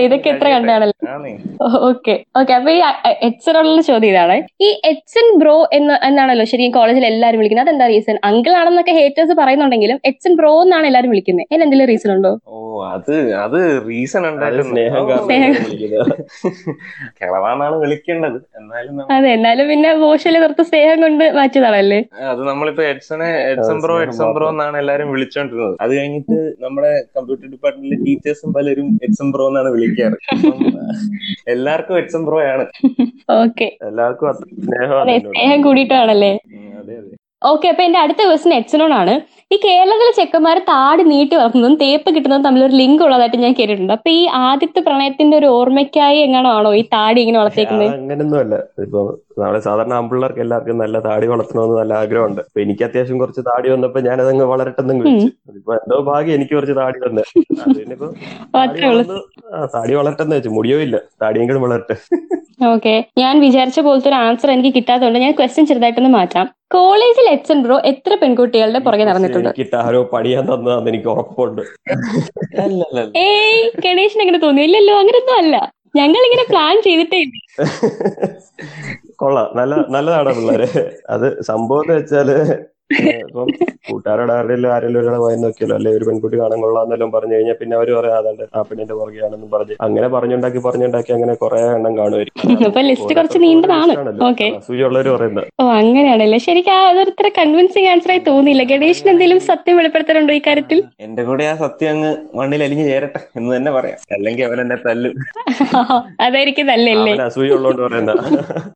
[0.05, 0.95] ഇതൊക്കെ എത്ര കണ്ടാണല്ലോ.
[1.15, 1.31] ആണേ.
[1.89, 2.15] ഓക്കെ.
[2.41, 2.79] ഓക്കെ അപ്പൊ ഈ
[3.29, 4.37] എച്ചനുള്ള ചോദ്യം ഇതാണ്.
[4.67, 7.67] ഈ എച്ചൻ ബ്രോ എന്ന് എന്നാണല്ലോ ശരിക്കും കോളേജിൽ എല്ലാവരും വിളിക്കുന്നത്.
[7.67, 11.47] അതെന്താ റീസൺ അങ്കിൾ ആണെന്നൊക്കെ ഹേറ്റേഴ്സ് പറയുന്നുണ്ടെങ്കിലും എച്ചൻ ബ്രോ എന്നാണ് എല്ലാവരും വിളിക്കുന്നത്.
[11.51, 12.33] അതിന് എന്തെങ്കിലും റീസൺ ഉണ്ടോ?
[12.47, 12.55] ഓ
[12.89, 13.57] അത് അത്
[13.87, 14.23] റീസൺ
[14.69, 15.05] സ്നേഹം.
[17.19, 18.37] കിളവാന്നാണ് വിളിക്കേണ്ടത്.
[18.59, 21.99] എന്നാലും അതെ എന്നാലും പിന്നെ ബോഷൽ കുറച്ച് സ്നേഹം കൊണ്ട് മാറ്റിയതാണല്ലേ?
[22.31, 25.75] അത് നമ്മളിപ്പോ എഡ്സനെ Edson bro Edson Edson bro എന്നാണ് എല്ലാരും വിളിച്ചോണ്ടിരുന്നത്.
[25.81, 30.17] അത് കഴിഞ്ഞിട്ട് നമ്മുടെ കമ്പ്യൂട്ടർ ഡിപ്പാർട്ട്മെന്റിലെ ടീച്ചേഴ്സും പലരും എഡ്സൺ പ്രോ എന്നാണ് വിളിക്കാറ്.
[31.53, 32.65] എല്ലാവർക്കും എഡ്സൺ പ്രോ ആണ്
[33.37, 34.27] ഓക്കെ എല്ലാവർക്കും
[35.29, 36.33] സ്നേഹം കൂടിയിട്ടാണല്ലേ?
[36.81, 37.15] അതെ അതെ.
[37.41, 39.13] ഓക്കെ അപ്പൊ എന്റെ അടുത്ത ക്വസ്റ്റൻ എച്ചനോടാണ്
[39.53, 43.93] ഈ കേരളത്തിലെ ചെക്കന്മാർ താടി നീട്ടി വളർത്തുന്നതും തേപ്പ് കിട്ടുന്നതും തമ്മിൽ ഒരു ലിങ്ക് ഉള്ളതായിട്ട് ഞാൻ കേട്ടിട്ടുണ്ട്.
[43.95, 48.55] അപ്പൊ ഈ ആദ്യത്തെ പ്രണയത്തിന്റെ ഒരു ഓർമ്മയ്ക്കായി എങ്ങാണോ ആണോ ഈ താടി ഇങ്ങനെ വളർത്തേക്കുന്നത് അങ്ങനെയൊന്നുമല്ല
[48.85, 49.01] ഇപ്പൊ
[49.39, 52.41] നമ്മളെ സാധാരണ ആമ്പിള്ളേർക്ക് എല്ലാവർക്കും നല്ല താടി വളർത്തണമെന്ന് നല്ല ആഗ്രഹമുണ്ട്.
[52.47, 55.27] അപ്പൊ എനിക്ക് അത്യാവശ്യം കുറച്ച് താടി വന്നപ്പോ ഞാൻ അതങ്ങ് വളരട്ടെന്ന് വിളിച്ചു.
[55.59, 57.25] ഇപ്പൊ എന്തോ ഭാഗ്യം എനിക്ക് കുറച്ച് താടി വന്നെ.
[57.65, 58.09] അതിനിപ്പോ
[59.73, 60.51] താടി വളരട്ടെന്ന് വെച്ചു.
[60.57, 60.95] മുടിയോ ഇല്ല.
[61.21, 61.97] താടിയെങ്കിലും വളരട്ടെ.
[62.69, 66.47] ഓക്കെ ഞാൻ വിചാരിച്ച പോലത്തെ ഒരു ആൻസർ എനിക്ക് കിട്ടാത്തതുകൊണ്ട് ഞാൻ ക്വസ്റ്റ്യൻ ചെറുതായിട്ടൊന്ന് മാറ്റാം.
[66.71, 69.49] കോളേജിൽ എച്ചൻ ബ്രോ എത്ര പെൺകുട്ടികളുടെ പുറകെ നടന്നിട്ടുണ്ട്?
[69.83, 71.61] ആരോ പണിയാൻ തന്നതാന്ന് എനിക്ക് ഉറപ്പുണ്ട്.
[73.27, 75.55] ഏയ് ഗണേഷിന് അങ്ങനെ തോന്നി ഇല്ലല്ലോ അങ്ങനൊന്നും അല്ല.
[75.99, 77.21] ഞങ്ങൾ ഇങ്ങനെ പ്ലാൻ ചെയ്തിട്ടേ
[79.21, 79.47] കൊള്ളാം.
[79.59, 80.67] നല്ല നല്ലതാണ് പിള്ളേരെ.
[81.15, 82.29] അത് സംഭവം എന്ന് വെച്ചാൽ
[82.89, 83.49] ഇപ്പം
[83.87, 87.89] കൂട്ടുകാരോട് ആരെങ്കിലും ആരെങ്കിലും ഒരാളെ വായി നോക്കിയാലോ അല്ലെ ഒരു പെൺകുട്ടി കാണാൻ കൊള്ളാന്നെല്ലാം പറഞ്ഞു കഴിഞ്ഞാൽ പിന്നെ അവർ
[87.97, 89.75] പറയാം അതാണ്ട് ആ പെണ്ണിന്റെ പുറകെയാണെന്നും പറഞ്ഞ്.
[89.85, 92.37] അങ്ങനെ പറഞ്ഞുണ്ടാക്കി പറഞ്ഞുണ്ടാക്കി അങ്ങനെ കുറെ എണ്ണം കാണുമായിരിക്കും.
[92.89, 93.93] ലിസ്റ്റ് കുറച്ച് നീണ്ടതാണ്.
[95.09, 95.47] പറയുന്നത്.
[95.61, 96.39] ഓ അങ്ങനെയാണല്ലേ.
[96.45, 98.63] ശരിക്കും ആ അതൊരു ഇത്ര കൺവിൻസിങ് ആൻസർ ആയി തോന്നിയില്ല.
[98.71, 100.79] ഗണേഷിന് എന്തെങ്കിലും സത്യം വെളിപ്പെടുത്തലുണ്ടോ ഈ കാര്യത്തിൽ?
[101.07, 103.99] എന്റെ കൂടെ ആ സത്യം അങ്ങ് മണ്ണിൽ അലിഞ്ഞു ചേരട്ടെ എന്ന് തന്നെ പറയാം.
[104.17, 105.13] അല്ലെങ്കിൽ അവൻ എന്നെ തല്ലും.
[106.25, 107.13] അതായിരിക്കും നല്ലല്ലേ?
[107.27, 108.11] അസൂയുള്ളതുകൊണ്ട് പറയുന്ന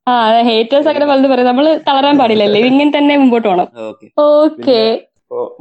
[0.08, 0.16] ആ
[0.50, 1.50] ഹേറ്റേഴ്സ് അങ്ങനെ പലതും പറയാം.
[1.52, 2.62] നമ്മൾ തളരാൻ പാടില്ലല്ലേ?
[2.72, 3.68] ഇങ്ങനെ തന്നെ മുമ്പോട്ട് പോകണം
[4.20, 4.80] ഓക്കെ.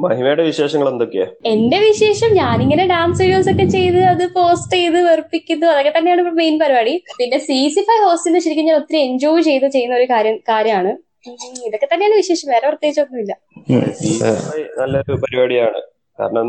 [0.05, 1.27] മഹിമയുടെ വിശേഷങ്ങൾ എന്തൊക്കെയാ?
[1.47, 5.67] എന്റെ വിശേഷം ഞാനിങ്ങനെ ഡാൻസ് വീഡിയോസ് ഒക്കെ ചെയ്ത് അത് പോസ്റ്റ് ചെയ്ത് വെറുപ്പിക്കുന്നു.
[5.67, 6.95] അതൊക്കെ തന്നെയാണ് മെയിൻ പരിപാടി.
[7.19, 10.93] പിന്നെ സി സി ഫൈവ് ഹോസ്റ്റലിൽ ശരിക്കും ഞാൻ ഒത്തിരി എൻജോയ് ചെയ്ത് ചെയ്യുന്ന ഒരു കാര്യം കാര്യമാണ്.
[11.69, 12.47] ഇതൊക്കെ തന്നെയാണ് വിശേഷം.
[12.53, 13.33] വേറെ പ്രത്യേകിച്ചൊന്നുമില്ല.
[14.81, 15.81] നല്ലൊരു പരിപാടിയാണ്.
[16.23, 16.49] കാരണം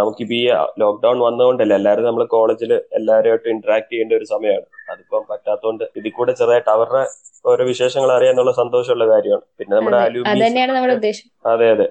[0.00, 0.44] നമുക്കിപ്പോ ഈ
[0.82, 6.70] ലോക്ക്ഡൌൺ വന്നതുകൊണ്ടല്ലേ എല്ലാവരും നമ്മൾ കോളേജിൽ എല്ലാവരുമായിട്ട് ഇന്ററാക്ട് ചെയ്യേണ്ട ഒരു സമയമാണ് അതിപ്പം പറ്റാത്തതുകൊണ്ട് ഇതിൽ കൂടെ ചെറുതായിട്ട്
[6.70, 7.02] അവരുടെ
[7.46, 9.44] ഓരോ വിശേഷങ്ങൾ അറിയാന്നുള്ള സന്തോഷമുള്ള കാര്യമാണ്.
[9.58, 11.88] പിന്നെ നമ്മുടെ അത് അലൂമിനീസ് അതെ അതെ.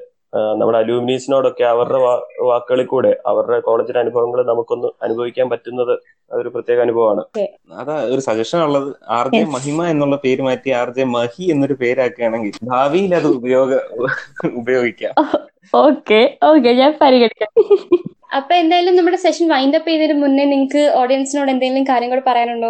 [0.60, 2.00] നമ്മുടെ അലൂമിനീസിനോടൊക്കെ അവരുടെ
[2.50, 5.94] വാക്കുകളിൽ കൂടെ അവരുടെ കോളേജിലെ അനുഭവങ്ങൾ നമുക്കൊന്ന് അനുഭവിക്കാൻ പറ്റുന്നത്
[6.32, 7.24] അതൊരു പ്രത്യേക അനുഭവമാണ്.
[7.82, 8.90] അതാ ഒരു സജഷൻ ഉള്ളത്.
[9.18, 13.72] ആർ ജെ മഹിമ എന്നുള്ള പേര് മാറ്റി ആർ ജെ മഹി എന്നൊരു പേരാക്കുകയാണെങ്കിൽ ഭാവിയിൽ അത് ഉപയോഗ
[14.62, 15.16] ഉപയോഗിക്കാം.
[15.74, 17.52] ഓക്കെ ഓക്കെ ഞാൻ പരിഗണിക്കാം.
[18.38, 22.70] അപ്പൊ എന്തായാലും നമ്മുടെ സെഷൻ വൈൻഡ് അപ്പ് ചെയ്തതിന് മുന്നേ നിങ്ങൾക്ക് ഓഡിയൻസിനോട് എന്തെങ്കിലും കാര്യം കൂടെ പറയാനുണ്ടോ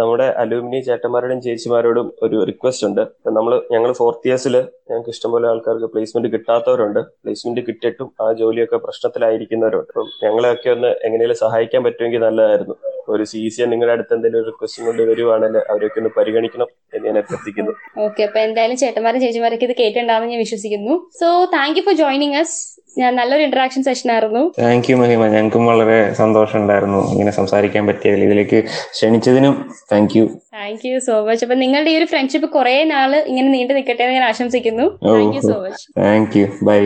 [0.00, 3.02] നമ്മുടെ അലൂമിനി ചേട്ടന്മാരോടും ചേച്ചിമാരോടും ഒരു റിക്വസ്റ്റ് ഉണ്ട്.
[3.38, 4.56] നമ്മൾ ഞങ്ങൾ ഫോർത്ത് ഇയേഴ്സിൽ
[4.90, 7.00] ഞങ്ങൾക്ക് ഇഷ്ടംപോലെ ആൾക്കാർക്ക് പ്ലേസ്മെന്റ് കിട്ടാത്തവരുണ്ട്.
[7.22, 9.90] പ്ലേസ്മെന്റ് കിട്ടിയിട്ടും ആ ജോലിയൊക്കെ പ്രശ്നത്തിലായിരിക്കുന്നവരുണ്ട്.
[9.94, 12.76] അപ്പം ഞങ്ങളെയൊക്കെ ഒന്ന് എങ്ങനെയും സഹായിക്കാൻ പറ്റുമെങ്കിൽ നല്ലതായിരുന്നു.
[13.14, 17.72] ഒരു സി സി നിങ്ങളുടെ അടുത്ത് എന്തെങ്കിലും റിക്വസ്റ്റും കൊണ്ട് വരുവാണെങ്കിൽ അവരൊക്കെ ഒന്ന് പരിഗണിക്കണം എന്ന് ഞാൻ അഭ്യർത്ഥിക്കുന്നു.
[18.06, 20.94] ഓക്കെ അപ്പൊ എന്തായാലും ചേട്ടന്മാരും ചേച്ചിമാരൊക്കെ ഇത് കേട്ടിട്ടുണ്ടാവും ഞാൻ വിശ്വസിക്കുന്നു.
[21.20, 22.56] So thank you for joining us
[23.00, 24.42] ഞാൻ നല്ലൊരു ഇന്ററാക്ഷൻ സെഷൻ ആയിരുന്നു.
[24.58, 25.22] Thank you Mahima.
[25.34, 28.58] ഞങ്ങൾക്കും വളരെ സന്തോഷം ഉണ്ടായിരുന്നു ഇങ്ങനെ സംസാരിക്കാൻ പറ്റിയതിൽ ഇതിലേക്ക്
[28.96, 29.54] ക്ഷണിച്ചതിനും
[29.92, 30.24] thank you
[30.56, 34.16] thank you so much അപ്പൊ നിങ്ങളുടെ ഈ ഒരു ഫ്രണ്ട്ഷിപ്പ് കുറെ നാൾ ഇങ്ങനെ നീണ്ടു നിൽക്കട്ടെ എന്ന്
[34.18, 34.86] ഞാൻ ആശംസിക്കുന്നു.
[35.08, 36.80] Thank you so much thank you bye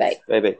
[0.00, 0.52] bye bye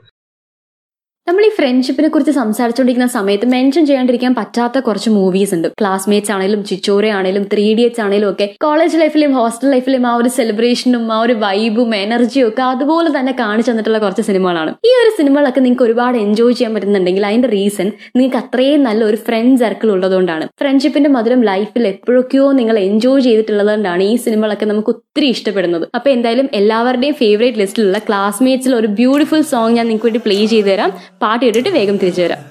[1.27, 5.65] നമ്മൾ ഈ ഫ്രണ്ട്ഷിപ്പിനെ കുറിച്ച് സംസാരിച്ചുകൊണ്ടിരിക്കുന്ന സമയത്ത് മെൻഷൻ ചെയ്യാണ്ടിരിക്കാൻ പറ്റാത്ത കുറച്ച് മൂവീസ് ഉണ്ട്.
[5.79, 11.03] ക്ലാസ്മേറ്റ്സ് ആണെങ്കിലും ചിച്ചോറെ ആണെങ്കിലും ത്രീ ഇഡിയറ്റ്സ് ആണെങ്കിലും ഒക്കെ കോളേജ് ലൈഫിലും ഹോസ്റ്റൽ ലൈഫിലും ആ ഒരു സെലിബ്രേഷനും
[11.15, 15.85] ആ ഒരു വൈബും എനർജിയും ഒക്കെ അതുപോലെ തന്നെ കാണിച്ചു തന്നിട്ടുള്ള കുറച്ച് സിനിമകളാണ് ഈ ഒരു സിനിമകളൊക്കെ നിങ്ങൾക്ക്
[15.87, 20.47] ഒരുപാട് എൻജോയ് ചെയ്യാൻ പറ്റുന്നുണ്ടെങ്കിൽ അതിന്റെ റീസൺ നിങ്ങൾക്ക് അത്രയും നല്ല ഒരു ഫ്രണ്ട് സർക്കിൾ ഉള്ളതുകൊണ്ടാണ്.
[20.63, 25.85] ഫ്രണ്ട്ഷിപ്പിന്റെ മധുരം ലൈഫിൽ എപ്പോഴൊക്കെയോ നിങ്ങൾ എൻജോയ് ചെയ്തിട്ടുള്ളതുകൊണ്ടാണ് ഈ സിനിമകളൊക്കെ നമുക്ക് ഒത്തിരി ഇഷ്ടപ്പെടുന്നത്.
[25.97, 30.89] അപ്പൊ എന്തായാലും എല്ലാവരുടെയും ഫേവറേറ്റ് ലിസ്റ്റിലുള്ള ക്ലാസ്മേറ്റ്സിൽ ഒരു ബ്യൂട്ടിഫുൾ സോങ് ഞാൻ നിങ്ങൾക്ക് വേണ്ടി പ്ലേ ചെയ്തു തരാം.
[31.21, 32.43] പാട്ട് കേട്ടിട്ട് വേഗം തിരിച്ചു വരാം.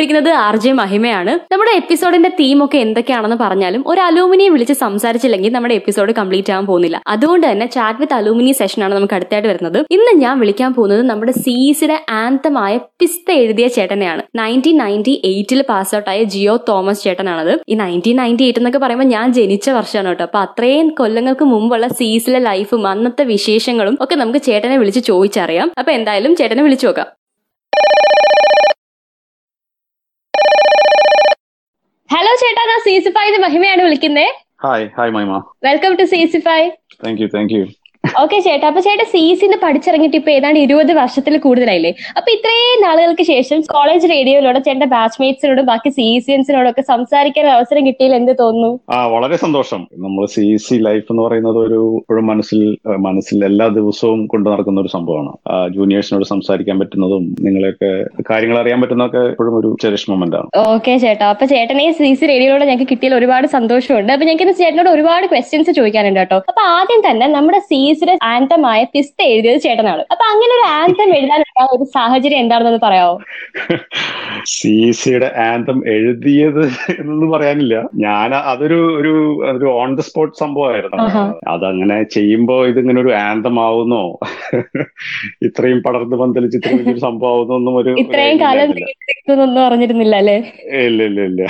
[0.00, 1.32] കേട്ടുകൊണ്ടിരിക്കുന്നത് ആർ ജെ മഹിമയാണ്.
[1.52, 6.98] നമ്മുടെ എപ്പിസോഡിന്റെ തീം ഒക്കെ എന്തൊക്കെയാണെന്ന് പറഞ്ഞാലും ഒരു അലൂമിനിയെ വിളിച്ച് സംസാരിച്ചില്ലെങ്കിൽ നമ്മുടെ എപ്പിസോഡ് കംപ്ലീറ്റ് ആകാൻ പോകുന്നില്ല.
[7.14, 9.78] അതുകൊണ്ട് തന്നെ ചാറ്റ് വിത്ത് അലൂമിനി സെഷനാണ് നമുക്ക് അടുത്തായിട്ട് വരുന്നത്.
[9.96, 14.24] ഇന്ന് ഞാൻ വിളിക്കാൻ പോകുന്നത് നമ്മുടെ സീസിയുടെ ആന്തമായ പിസ്ത എഴുതിയ ചേട്ടനെയാണ്.
[14.40, 17.52] നയന്റീൻ നയന്റി എയ്റ്റിൽ പാസ് ഔട്ടായ ജിയോ തോമസ് ചേട്ടനാണത്.
[17.72, 20.24] ഈ നയന്റീൻ നയന്റി എയ്റ്റ് എന്നൊക്കെ പറയുമ്പോൾ ഞാൻ ജനിച്ച വർഷമാണ് കേട്ടോ.
[20.30, 25.70] അപ്പൊ അത്രയും കൊല്ലങ്ങൾക്ക് മുമ്പുള്ള സീസിലെ ലൈഫും അന്നത്തെ വിശേഷങ്ങളും ഒക്കെ നമുക്ക് ചേട്ടനെ വിളിച്ച് ചോദിച്ചറിയാം.
[25.80, 27.08] അപ്പൊ എന്തായാലും ചേട്ടനെ വിളിച്ചു നോക്കാം.
[32.30, 34.28] ഹലോ ചേട്ടാ ഞാൻ സി സി ഫൈവ് മഹിമയാണ് വിളിക്കുന്നത്
[34.64, 36.60] hi hi Mahima welcome to C C Fi
[37.00, 37.62] thank you thank you
[38.04, 38.66] okay ചേട്ടാ.
[38.70, 41.90] അപ്പൊ ചേട്ടാ സി സിന്ന് പഠിച്ചിറങ്ങിയിട്ട് ഇപ്പൊ ഏതാണ്ട് ഇരുപത് വർഷത്തിൽ കൂടുതലായില്ലേ?
[42.18, 48.16] അപ്പൊ ഇത്രയും നാളുകൾക്ക് ശേഷം കോളേജ് റേഡിയോയിലൂടെ ചേട്ടന്റെ ബാച്ച്മേറ്റ്സിനോടും ബാക്കി സി സിയൻസിനോടും ഒക്കെ സംസാരിക്കാൻ അവസരം കിട്ടിയില്ല
[48.20, 48.70] എന്ത് തോന്നുന്നു?
[48.96, 49.82] ആ വളരെ സന്തോഷം.
[50.04, 52.62] നമ്മൾ സി സി ലൈഫ് എന്ന് പറയുന്നത് ഒരു ഇപ്പോഴും മനസ്സിൽ
[53.06, 55.32] മനസ്സിൽ എല്ലാ ദിവസവും കൊണ്ടു നടക്കുന്ന ഒരു സംഭവമാണ്.
[55.76, 57.92] ജൂനിയേഴ്സിനോട് സംസാരിക്കാൻ പറ്റുന്നതും നിങ്ങളെയൊക്കെ
[58.30, 60.50] കാര്യങ്ങൾ അറിയാൻ പറ്റുന്നതൊക്കെ ഇപ്പോഴും ഒരു ചെറിഷ് മൊമെന്റ് ആണ്.
[60.74, 61.28] ഓക്കെ ചേട്ടാ.
[61.36, 64.12] അപ്പൊ ചേട്ടനെ സി സി റേഡിയോയിലൂടെ ഞങ്ങൾക്ക് കിട്ടിയാൽ ഒരുപാട് സന്തോഷമുണ്ട്.
[64.16, 66.40] അപ്പൊ ഞങ്ങൾക്ക് ചേട്ടനോട് ഒരുപാട് ക്വസ്റ്റ്യൻസ് ചോദിക്കാനുണ്ട് കേട്ടോ.
[66.52, 70.02] അപ്പൊ ആദ്യം തന്നെ നമ്മുടെ സി സിയുടെ ആന്തമായ പിസ്ത എഴുതിയത് ചേട്ടനാണ്.
[70.12, 73.16] അപ്പൊ അങ്ങനെ ഒരു ആന്തം എഴുതാനുള്ള ഒരു സാഹചര്യം എന്താണെന്ന് പറയാമോ
[74.52, 76.62] സി സിയുടെ ആന്തം എഴുതിയത്
[76.98, 77.74] എന്നൊന്നും പറയാനില്ല.
[78.04, 79.12] ഞാൻ അതൊരു ഒരു
[79.52, 81.06] ഒരു ഓൺ ദ സ്പോട്ട് സംഭവമായിരുന്നു.
[81.54, 84.02] അതങ്ങനെ ചെയ്യുമ്പോ ഇതിങ്ങനെ ഒരു ആന്തം ആവുന്നോ?
[85.48, 88.72] ഇത്രയും പടർന്നു പന്തലിച്ച് ഇത്രയും വലിയൊരു സംഭവം ആവുന്നോ ഒന്നും ഒരു ഇത്രയും കാലം
[89.66, 90.38] അറിഞ്ഞിരുന്നില്ല അല്ലേ?
[90.86, 91.42] ഇല്ല ഇല്ല ഇല്ല.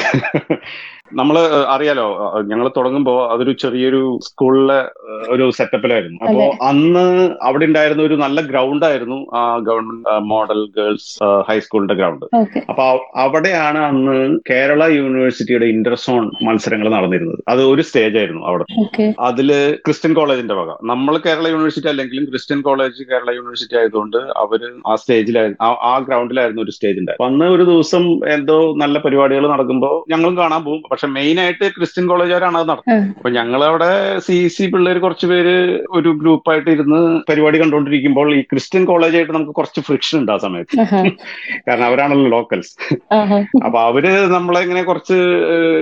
[1.13, 4.83] നമ്മൾ അറിയാലോ ഞങ്ങൾ തുടങ്ങുമ്പോ അതൊരു ചെറിയൊരു സ്കൂളിലെ
[5.31, 6.19] ഒരു സെറ്റപ്പിലായിരുന്നു.
[6.25, 12.25] അപ്പോ അന്ന് അവിടെ ഉണ്ടായിരുന്ന ഒരു നല്ല ഗ്രൗണ്ട് ആയിരുന്നു ആ ഗവൺമെന്റ് മോഡൽ ഗേൾസ് ഹൈസ്കൂളിന്റെ ഗ്രൗണ്ട്.
[12.69, 17.39] അപ്പൊ അവിടെയാണ് അന്ന് കേരള യൂണിവേഴ്സിറ്റിയുടെ ഇന്റർസോൺ മത്സരങ്ങൾ നടന്നിരുന്നത്.
[17.49, 18.65] അത് ഒരു സ്റ്റേജ് ആയിരുന്നു അവിടെ.
[19.21, 20.69] അതിൽ ക്രിസ്ത്യൻ കോളേജിന്റെ വക.
[20.85, 26.71] നമ്മൾ കേരള യൂണിവേഴ്സിറ്റി അല്ലെങ്കിലും ക്രിസ്ത്യൻ കോളേജ് കേരള യൂണിവേഴ്സിറ്റി ആയതുകൊണ്ട് അവർ ആ സ്റ്റേജിലായിരുന്നു ആ- ഗ്രൗണ്ടിലായിരുന്നു ഒരു
[26.71, 30.83] സ്റ്റേജ് ഉണ്ടായിരുന്നു അന്ന് ഒരു ദിവസം എന്തോ നല്ല പരിപാടികൾ നടക്കുമ്പോൾ ഞങ്ങളും കാണാൻ പോകും.
[31.01, 33.89] പക്ഷെ മെയിൻ ആയിട്ട് ക്രിസ്ത്യൻ കോളേജുകാരാണ് അത് നടത്തുന്നത് അപ്പൊ ഞങ്ങൾ അവിടെ
[34.25, 35.55] സി സി പിള്ളേർ കുറച്ച് പേര്
[35.99, 40.75] ഒരു ഗ്രൂപ്പായിട്ട് ഇരുന്ന് പരിപാടി കണ്ടുകൊണ്ടിരിക്കുമ്പോൾ ഈ ക്രിസ്ത്യൻ കോളേജായിട്ട് നമുക്ക് കുറച്ച് ഫ്രിക്ഷൻ ഉണ്ട് ആ സമയത്ത്.
[41.69, 42.73] കാരണം അവരാണല്ലോ ലോക്കൽസ്
[43.67, 45.17] അപ്പൊ അവർ നമ്മളെ ഇങ്ങനെ കുറച്ച്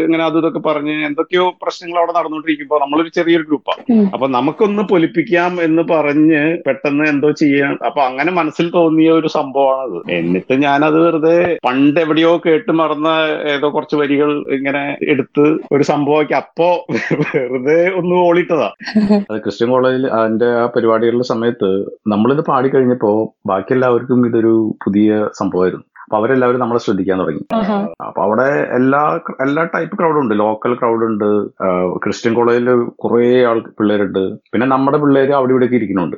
[0.05, 3.83] ഇങ്ങനെ അത് ഇതൊക്കെ പറഞ്ഞ് എന്തൊക്കെയോ പ്രശ്നങ്ങൾ അവിടെ നടന്നുകൊണ്ടിരിക്കുമ്പോ നമ്മളൊരു ചെറിയൊരു ഗ്രൂപ്പാണ്.
[4.15, 9.99] അപ്പൊ നമുക്കൊന്ന് പൊലിപ്പിക്കാം എന്ന് പറഞ്ഞ് പെട്ടെന്ന് എന്തോ ചെയ്യാൻ അപ്പൊ അങ്ങനെ മനസ്സിൽ തോന്നിയ ഒരു സംഭവമാണത്.
[10.21, 11.37] എന്നിട്ട് ഞാനത് വെറുതെ
[11.69, 13.09] പണ്ട് എവിടെയോ കേട്ട് മറന്ന
[13.57, 16.69] ഏതോ കുറച്ച് വരികൾ ഇങ്ങനെ എടുത്ത് ഒരു സംഭവമാക്കി അപ്പോ
[17.35, 18.69] വെറുതെ ഒന്ന് ഓളിട്ടതാ.
[19.31, 21.71] അത് ക്രിസ്ത്യൻ കോളേജിൽ അതിന്റെ ആ പരിപാടികളുടെ സമയത്ത്
[22.07, 23.13] നമ്മളിത് പാടിക്കഴിഞ്ഞപ്പോ
[23.47, 25.87] ബാക്കി എല്ലാവർക്കും ഇതൊരു പുതിയ സംഭവമായിരുന്നു.
[26.09, 27.43] അപ്പൊ അവരെല്ലാവരും നമ്മളെ ശ്രദ്ധിക്കാൻ തുടങ്ങി.
[28.07, 29.01] അപ്പൊ അവിടെ എല്ലാ
[29.45, 30.35] എല്ലാ ടൈപ്പ് ക്രൗഡും ഉണ്ട്.
[30.43, 31.27] ലോക്കൽ ക്രൗഡ് ഉണ്ട്.
[32.05, 32.69] ക്രിസ്ത്യൻ കോളേജിൽ
[33.03, 34.23] കുറെ ആൾ പിള്ളേരുണ്ട്.
[34.53, 36.17] പിന്നെ നമ്മുടെ പിള്ളേര് അവിടെ ഇവിടെയൊക്കെ ഇരിക്കുന്നുണ്ട്.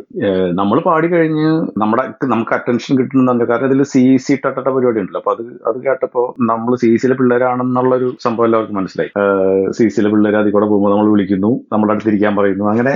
[0.61, 1.48] നമ്മൾ പാടി കഴിഞ്ഞ്
[1.83, 6.24] നമ്മുടെ നമുക്ക് അറ്റൻഷൻ കിട്ടുന്നുണ്ട് കാരണം ഇതിൽ സി സി ടട്ട പരിപാടി ഉണ്ടല്ലോ അപ്പൊ അത് അത് കേട്ടപ്പോ
[6.53, 9.12] നമ്മൾ സി സിയിലെ പിള്ളേരാണെന്നുള്ളൊരു സംഭവം എല്ലാവർക്കും മനസ്സിലായി.
[9.79, 11.53] സി സിയിലെ പിള്ളേർ അതിൽ കൂടെ പോകുമ്പോൾ നമ്മൾ വിളിക്കുന്നു.
[11.72, 12.66] നമ്മുടെ അടുത്തിരിക്കാൻ പറയുന്നു.
[12.74, 12.94] അങ്ങനെ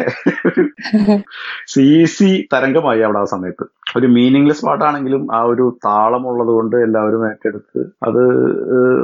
[1.74, 3.64] സി സി തരംഗമായി അവിടെ ആ സമയത്ത്.
[3.86, 8.22] ഒരു മീനിങ്ലെസ് പാട്ടാണെങ്കിലും ആ ഒരു താളമുള്ളത് കൊണ്ട് എല്ലാവരും ഏറ്റെടുത്ത് അത്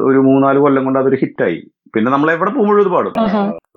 [0.02, 1.58] ഒരു മൂന്നാൽ കൊല്ലം കൊണ്ട് അതൊരു ഹിറ്റായി
[1.94, 3.12] പിന്നെ നമ്മൾ എവിടെ പോകുമ്പോഴും ഇത് പാടും.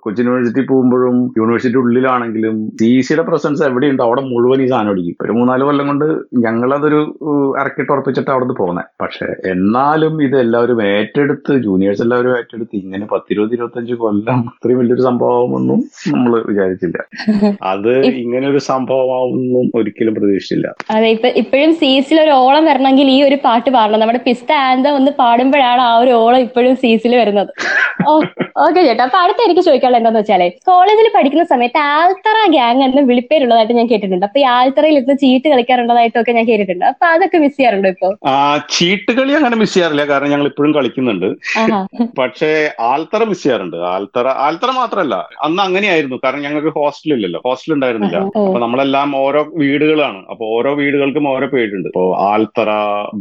[0.04, 4.02] കൊച്ചിൻ യൂണിവേഴ്സിറ്റി പോകുമ്പോഴും യൂണിവേഴ്സിറ്റി ഉള്ളിലാണെങ്കിലും സി സിയുടെ പ്രസൻസ് എവിടെയുണ്ട്?
[4.08, 5.16] അവിടെ മുഴുവൻ ഈ സാധനം അടിക്കും.
[5.26, 6.08] ഒരു മൂന്നാൽ കൊല്ലം കൊണ്ട്
[6.46, 7.00] ഞങ്ങളതൊരു
[7.62, 13.96] ഇറക്കിട്ട് ഉറപ്പിച്ചിട്ട് അവിടെ പോകുന്നത് പക്ഷെ എന്നാലും ഇത് എല്ലാവരും ഏറ്റെടുത്ത് ജൂനിയേഴ്സ് എല്ലാവരും ഏറ്റെടുത്ത് ഇങ്ങനെ പത്തിരുപത് ഇരുപത്തഞ്ച്
[14.04, 15.80] കൊല്ലം അത്രയും വലിയൊരു സംഭവമൊന്നും
[16.14, 16.98] നമ്മൾ വിചാരിച്ചില്ല.
[17.74, 17.92] അത്
[18.24, 20.68] ഇങ്ങനെ ഒരു സംഭവമാവുന്നും ഒരിക്കലും പ്രതീക്ഷിച്ചില്ല.
[20.96, 24.00] അതെ ഇപ്പൊ ഇപ്പോഴും സി സിയിൽ ഒരു ഓളം വരണമെങ്കിൽ ഈ ഒരു പാട്ട് പാടണം.
[24.04, 27.52] നമ്മുടെ പിസ്ത ആന്ത ഒന്ന് പാടുമ്പോഴാണ് ആ ഒരു ഓളം ഇപ്പോഴും സി സിയിൽ വരുന്നത്.
[28.66, 29.04] ഓക്കെ ചേട്ടാ.
[29.08, 29.64] അപ്പൊ അടുത്ത എനിക്ക്
[29.94, 34.26] ചോദിക്കാനുള്ളത് എന്താന്ന് വെച്ചാലേ കോളേജിൽ പഠിക്കുന്ന സമയത്ത് ആൽത്തറ ഗ്യാങ് എന്ന് വിളിപ്പേരുള്ളതായിട്ട് ഞാൻ കേട്ടിട്ടുണ്ട്.
[34.30, 36.86] അപ്പൊ ഈ ആൽത്തറയിൽ ഇരുന്ന് ചീട്ട് കളിക്കാറുള്ളതായിട്ടൊക്കെ ഞാൻ കേട്ടിട്ടുണ്ട്.
[36.92, 38.10] അപ്പൊ അതൊക്കെ മിസ് ചെയ്യാറുണ്ടോ ഇപ്പൊ?
[38.76, 40.06] ചീട്ട് കളി അങ്ങനെ മിസ് ചെയ്യാറില്ല.
[40.12, 41.30] കാരണം ഞങ്ങൾ ഇപ്പോഴും കളിക്കുന്നുണ്ട്.
[42.22, 42.52] പക്ഷേ
[42.92, 43.78] ആൽത്തറ മിസ് ചെയ്യാറുണ്ട്.
[43.94, 45.16] ആൽത്തറ ആൽത്തറ മാത്രമല്ല
[45.48, 46.20] അന്ന് അങ്ങനെയായിരുന്നു.
[46.26, 47.42] കാരണം ഞങ്ങൾക്ക് ഹോസ്റ്റൽ ഇല്ലല്ലോ.
[47.48, 48.20] ഹോസ്റ്റൽ ഉണ്ടായിരുന്നില്ല.
[48.46, 50.22] അപ്പൊ നമ്മളെല്ലാം ഓരോ വീടുകളാണ്.
[50.32, 51.90] അപ്പൊ ഓരോ വീടുകൾക്കും ഓരോ പേരുണ്ട്.
[51.92, 52.72] ഇപ്പോ ആൽത്തറ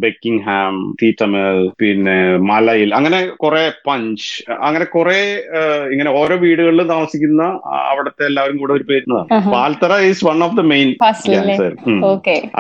[0.05, 2.19] ബെക്കിംഗ്ഹാം തീറ്റമൽ പിന്നെ
[2.51, 2.91] മലയിൽ.
[2.99, 4.29] അങ്ങനെ കുറെ പഞ്ച്
[4.67, 5.19] അങ്ങനെ കുറെ
[5.95, 7.43] ഇങ്ങനെ ഓരോ വീടുകളിലും താമസിക്കുന്ന
[7.91, 9.99] അവിടുത്തെ എല്ലാവരും കൂടെ ഒരു പേരുന്നതാണ് ആഹാ.
[10.11, 10.89] Is one of the main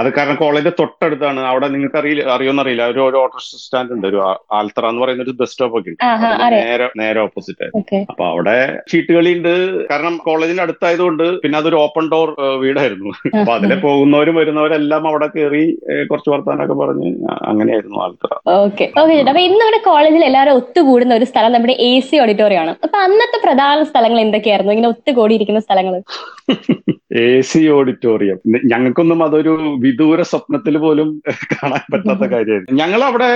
[0.00, 1.40] അത് കാരണം കോളേജിന്റെ തൊട്ടടുത്താണ്.
[1.52, 2.84] അവിടെ നിങ്ങൾക്ക് അറിയില്ല അറിയോന്നറിയില്ല.
[2.92, 4.06] ഒരു ഒരു ഓട്ടോ സ്റ്റാൻഡ് ഉണ്ട്.
[4.10, 4.18] ഒരു
[4.58, 7.68] ആൽത്തറ എന്ന് പറയുന്ന ഒരു ബസ് സ്റ്റോപ്പ് ഒക്കെ ഉണ്ട് നേരെ നേരെ ഓപ്പോസിറ്റ്
[8.12, 8.56] അപ്പൊ അവിടെ
[8.92, 9.52] ചീട്ടുകളി ഉണ്ട്
[9.90, 12.28] കാരണം കോളേജിന്റെ അടുത്തായതുകൊണ്ട് പിന്നെ അതൊരു ഓപ്പൺ ഡോർ
[12.64, 13.12] വീടായിരുന്നു.
[13.40, 15.64] അപ്പൊ അതിലെ പോകുന്നവരും വരുന്നവരെല്ലാം അവിടെ കയറി
[16.10, 17.10] കുറച്ച് വർത്താനൊക്കെ പറഞ്ഞ്
[17.50, 18.32] അങ്ങനെയായിരുന്നു ആൽത്തറ.
[18.58, 19.30] ഓക്കെ ഓക്കെ ചേട്ടാ.
[19.32, 22.72] അപ്പൊ ഇന്ന് നമ്മുടെ കോളേജിൽ എല്ലാവരും ഒത്തുകൂടുന്ന ഒരു സ്ഥലം നമ്മുടെ എ സി ഓഡിറ്റോറിയം ഓഡിറ്റോറിയം ആണ്.
[22.84, 24.74] അപ്പൊ അന്നത്തെ പ്രധാന സ്ഥലങ്ങൾ എന്തൊക്കെയായിരുന്നു?
[24.76, 25.96] ഇങ്ങനെ ഒത്തുകൂടിയിരിക്കുന്ന സ്ഥലങ്ങൾ.
[27.22, 28.38] A C auditorium.
[28.70, 29.52] ഞങ്ങൾക്കൊന്നും അതൊരു
[29.83, 31.09] വിദൂര സ്വപ്നത്തിൽ പോലും
[31.52, 32.76] കാണാൻ പറ്റാത്ത കാര്യമായിരുന്നു.
[32.81, 33.28] ഞങ്ങൾ അവിടെ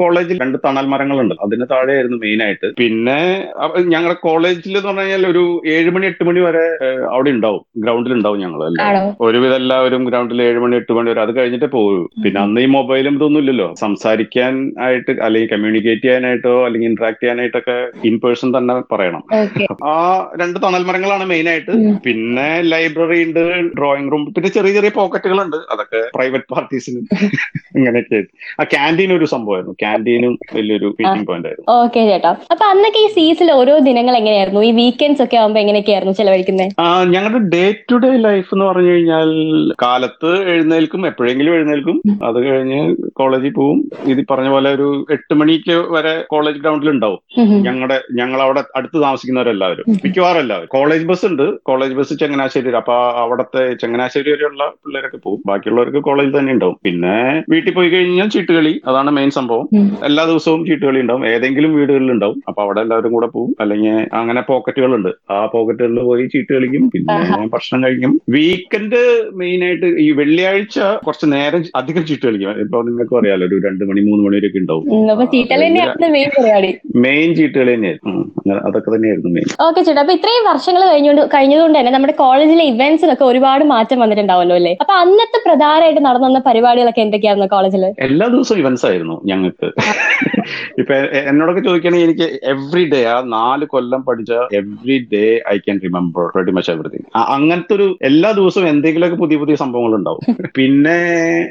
[0.00, 1.34] കോളേജിൽ രണ്ട് തണൽ മരങ്ങളുണ്ട്.
[1.44, 3.20] അതിന് താഴെയായിരുന്നു മെയിൻ ആയിട്ട് പിന്നെ
[3.94, 5.44] ഞങ്ങളുടെ കോളേജിൽ എന്ന് പറഞ്ഞു കഴിഞ്ഞാൽ ഒരു
[5.74, 6.64] ഏഴ് മണി എട്ട് മണി വരെ
[7.14, 7.62] അവിടെ ഉണ്ടാവും.
[7.84, 8.60] ഗ്രൗണ്ടിൽ ഉണ്ടാവും ഞങ്ങൾ
[9.26, 11.22] ഒരുവിധം എല്ലാവരും ഗ്രൗണ്ടിൽ ഏഴ് മണി എട്ട് മണി വരെ.
[11.26, 13.68] അത് കഴിഞ്ഞിട്ട് പോകും പിന്നെ അന്ന് ഈ മൊബൈലും ഇതൊന്നും ഇല്ലല്ലോ.
[13.84, 14.52] സംസാരിക്കാൻ
[14.88, 17.78] ആയിട്ട് അല്ലെങ്കിൽ കമ്മ്യൂണിക്കേറ്റ് ചെയ്യാനായിട്ടോ അല്ലെങ്കിൽ ഇന്ററാക്ട് ചെയ്യാനായിട്ടൊക്കെ
[18.10, 19.24] ഇൻ പേഴ്സൺ തന്നെ പറയണം.
[19.94, 19.96] ആ
[20.40, 21.72] രണ്ട് തണൽ മരങ്ങളാണ് മെയിൻ ആയിട്ട്.
[22.06, 23.40] പിന്നെ ലൈബ്രറി ഉണ്ട്
[23.78, 25.58] ഡ്രോയിങ് റൂം പിന്നെ ചെറിയ ചെറിയ പോക്കറ്റുകളുണ്ട്.
[25.74, 27.00] അതൊക്കെ പ്രൈവറ്റ് പാർട്ടീസിന്
[27.76, 28.20] അങ്ങനെയൊക്കെ
[28.60, 29.74] ആ ക്യാന്റീൻ ഒരു സംഭവമായിരുന്നു.
[29.82, 31.68] ക്യാന്റീനും വലിയൊരു മീറ്റിംഗ് പോയിന്റ് ആയിരുന്നു.
[31.80, 32.32] ഓക്കെ ചേട്ടാ.
[32.52, 34.62] അപ്പൊ അന്നൊക്കെ ഈ സീസിൽ ഓരോ ദിനങ്ങൾ എങ്ങനെയായിരുന്നു?
[34.70, 39.30] ഈ വീക്കെൻഡ്സ് ഒക്കെ ആവുമ്പോ എങ്ങനെയൊക്കെയായിരുന്നു ചെലവഴിക്കുന്നത് ആ ഞങ്ങളുടെ ഡേ ടു ഡേ ലൈഫ് എന്ന് പറഞ്ഞു കഴിഞ്ഞാൽ
[39.82, 41.96] കാലത്ത് എഴുന്നേൽക്കും എപ്പോഴെങ്കിലും എഴുന്നേൽക്കും.
[42.28, 42.80] അത് കഴിഞ്ഞ്
[43.20, 43.78] കോളേജിൽ പോവും.
[44.12, 47.20] ഇത് പറഞ്ഞ പോലെ ഒരു എട്ട് മണിക്ക് വരെ കോളേജ് ഗ്രൗണ്ടിൽ ഉണ്ടാവും.
[47.66, 49.81] ഞങ്ങളുടെ ഞങ്ങൾ അവിടെ അടുത്ത് താമസിക്കുന്നവരെല്ലാവരും.
[49.88, 50.68] മിക്കവാറും എല്ലാവരും.
[50.70, 51.60] കോളേജ് ബസ് ഉണ്ട്.
[51.62, 52.70] College bus Changanassery.
[52.70, 56.76] അപ്പൊ അവിടത്തെ ചങ്ങനാശ്ശേരി വരെയുള്ള പിള്ളേരൊക്കെ പോകും ബാക്കിയുള്ളവർക്ക് കോളേജിൽ തന്നെ ഉണ്ടാവും.
[56.84, 58.80] പിന്നെ വീട്ടിൽ പോയി കഴിഞ്ഞാൽ ചീട്ടുകളി.
[58.86, 59.68] അതാണ് മെയിൻ സംഭവം.
[60.04, 61.26] എല്ലാ ദിവസവും ചീട്ടുകളി ഉണ്ടാവും.
[61.26, 62.42] ഏതെങ്കിലും വീടുകളിൽ ഉണ്ടാവും.
[62.48, 65.08] അപ്പൊ അവിടെ എല്ലാവരും കൂടെ പോകും അല്ലെങ്കിൽ അങ്ങനെ പോക്കറ്റുകളുണ്ട്.
[65.30, 68.20] ആ പോക്കറ്റുകളിൽ പോയി ചീട്ട് കളിക്കും പിന്നെ ഭക്ഷണം കഴിക്കും.
[68.30, 73.84] വീക്കെൻഡ് മെയിൻ ആയിട്ട് ഈ വെള്ളിയാഴ്ച കുറച്ച് നേരം അധികം ചീട്ട് കളിക്കും ഇപ്പൊ നിങ്ങൾക്ക് അറിയാലോ ഒരു രണ്ട്
[73.84, 74.84] മണി മൂന്ന് മണി വരെയൊക്കെ ഉണ്ടാവും.
[76.96, 78.22] മെയിൻ ചീട്ടുകളി തന്നെയായിരുന്നു.
[78.68, 83.62] അതൊക്കെ തന്നെയായിരുന്നു മെയിൻ ഓക്കെ ചേട്ടാ അപ്പൊ ഇത്രയും വർഷങ്ങൾ കഴിഞ്ഞുകൊണ്ട് കഴിഞ്ഞതുകൊണ്ട് തന്നെ നമ്മുടെ കോളേജിലെ ഇവന്റ്സിനൊക്കെ ഒരുപാട്
[83.70, 84.72] മാറ്റം വന്നിട്ടുണ്ടാവല്ലോ അല്ലേ?
[84.82, 89.68] അപ്പൊ അന്നത്തെ പ്രധാനമായിട്ട് നടന്നു വന്ന പരിപാടികളൊക്കെ എന്തൊക്കെയായിരുന്നു കോളേജിൽ എല്ലാ ദിവസവും ഇവന്റ്സ് ആയിരുന്നു ഞങ്ങൾക്ക്.
[90.80, 90.94] ഇപ്പൊ
[91.30, 96.54] എന്നോടൊക്കെ ചോദിക്കുകയാണെങ്കിൽ എനിക്ക് എവറി ഡേ ആ നാല് കൊല്ലം പഠിച്ച every day I can remember very
[96.56, 97.06] much everything
[97.36, 100.22] അങ്ങനത്തെ ഒരു എല്ലാ ദിവസവും എന്തെങ്കിലുമൊക്കെ പുതിയ പുതിയ സംഭവങ്ങൾ ഉണ്ടാവും.
[100.58, 100.98] പിന്നെ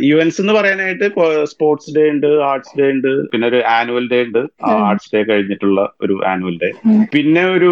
[0.10, 1.10] ഇവന്റ്സ് എന്ന് പറയാനായിട്ട്
[1.54, 4.42] സ്പോർട്സ് ഡേ ഉണ്ട് ആർട്സ് ഡേ ഉണ്ട് പിന്നെ ഒരു ആനുവൽ ഡേ ഉണ്ട്.
[4.88, 6.72] ആർട്സ് ഡേ കഴിഞ്ഞിട്ടുള്ള ഒരു ആനുവൽ ഡേ.
[7.16, 7.72] പിന്നെ ഒരു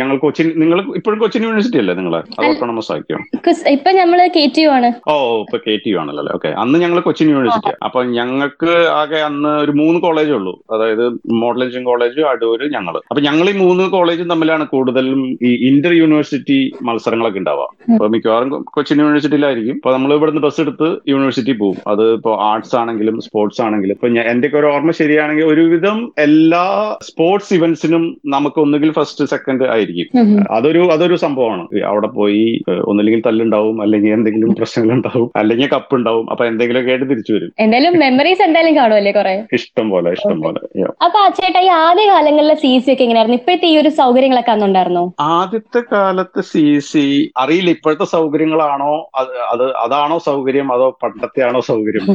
[0.00, 3.18] ഞങ്ങൾ കൊച്ചിൻ നിങ്ങൾ ഇപ്പോഴും കൊച്ചിൻ യൂണിവേഴ്സിറ്റി അല്ലേ നിങ്ങൾ അത് ഓട്ടോണമസ് ആക്കിയോ
[3.74, 4.88] ഇപ്പൊ നമ്മൾ കെ ടി യു ആണ്.
[5.12, 6.32] ഓ ഇപ്പൊ കെ ടി യു ആണല്ലോ.
[6.38, 7.72] ഓക്കെ അന്ന് ഞങ്ങൾ കൊച്ചിൻ യൂണിവേഴ്സിറ്റി.
[7.86, 10.54] അപ്പൊ ഞങ്ങൾക്ക് ആകെ അന്ന് ഒരു മൂന്ന് കോളേജേ ഉള്ളൂ.
[10.74, 11.04] അതായത്
[11.42, 16.58] മോഡൽ എഞ്ചിനീയറിംഗ് കോളേജ് അടൂര് ഞങ്ങൾ അപ്പൊ ഞങ്ങൾ ഈ മൂന്ന് കോളേജും തമ്മിലാണ് കൂടുതലും ഈ ഇന്റർ യൂണിവേഴ്സിറ്റി
[16.88, 19.76] മത്സരങ്ങളൊക്കെ ഉണ്ടാവുക അപ്പൊ മിക്കവാറും കൊച്ചിൻ യൂണിവേഴ്സിറ്റിയിലായിരിക്കും.
[19.80, 23.96] അപ്പൊ നമ്മൾ ഇവിടുന്ന് ബസ് എടുത്ത് യൂണിവേഴ്സിറ്റി പോകും അത് ഇപ്പൊ ആർട്സ് ആണെങ്കിലും സ്പോർട്സ് ആണെങ്കിലും.
[23.98, 26.64] ഇപ്പൊ എന്റെ ഒക്കെ ഒരു ഓർമ്മ ശരിയാണെങ്കിൽ ഒരുവിധം എല്ലാ
[27.08, 28.04] സ്പോർട്സ് ഇവന്റ്സിനും
[28.34, 30.08] നമുക്ക് ഒന്നുകിൽ ഫസ്റ്റ് സെക്കൻഡ് ആയിരിക്കും.
[30.58, 31.64] അതൊരു അതൊരു സംഭവമാണ്.
[31.90, 32.44] അവിടെ പോയി
[32.90, 37.50] ഒന്നില്ലെങ്കിൽ തല്ലുണ്ടാവും അല്ലെങ്കിൽ എന്തെങ്കിലും പ്രശ്നങ്ങൾ ഉണ്ടാവും അല്ലെങ്കിൽ കപ്പ് ഉണ്ടാവും അപ്പൊ എന്തെങ്കിലും കേട്ട് തിരിച്ചു വരും.
[37.64, 39.34] എന്തായാലും മെമ്മറീസ് എന്തായാലും കാണുമല്ലേ കുറെ?
[39.58, 40.60] ഇഷ്ടം പോലെ ഇഷ്ടം പോലെ.
[41.06, 43.38] അപ്പൊ ആ ചേട്ടാ ഈ ആദ്യ കാലങ്ങളിലെ സി സി ഒക്കെ എങ്ങനെയായിരുന്നു?
[43.40, 45.04] ഇപ്പോഴത്തെ ഈ ഒരു സൗകര്യങ്ങളൊക്കെ അന്നുണ്ടായിരുന്നോ?
[45.38, 47.04] ആദ്യത്തെ കാലത്ത് സി സി
[47.42, 52.06] അറിയില്ല ഇപ്പോഴത്തെ സൗകര്യങ്ങളാണോ അത് അത് അതാണോ സൗകര്യം അതോ പണ്ടത്തെ ആണോ സൗകര്യം?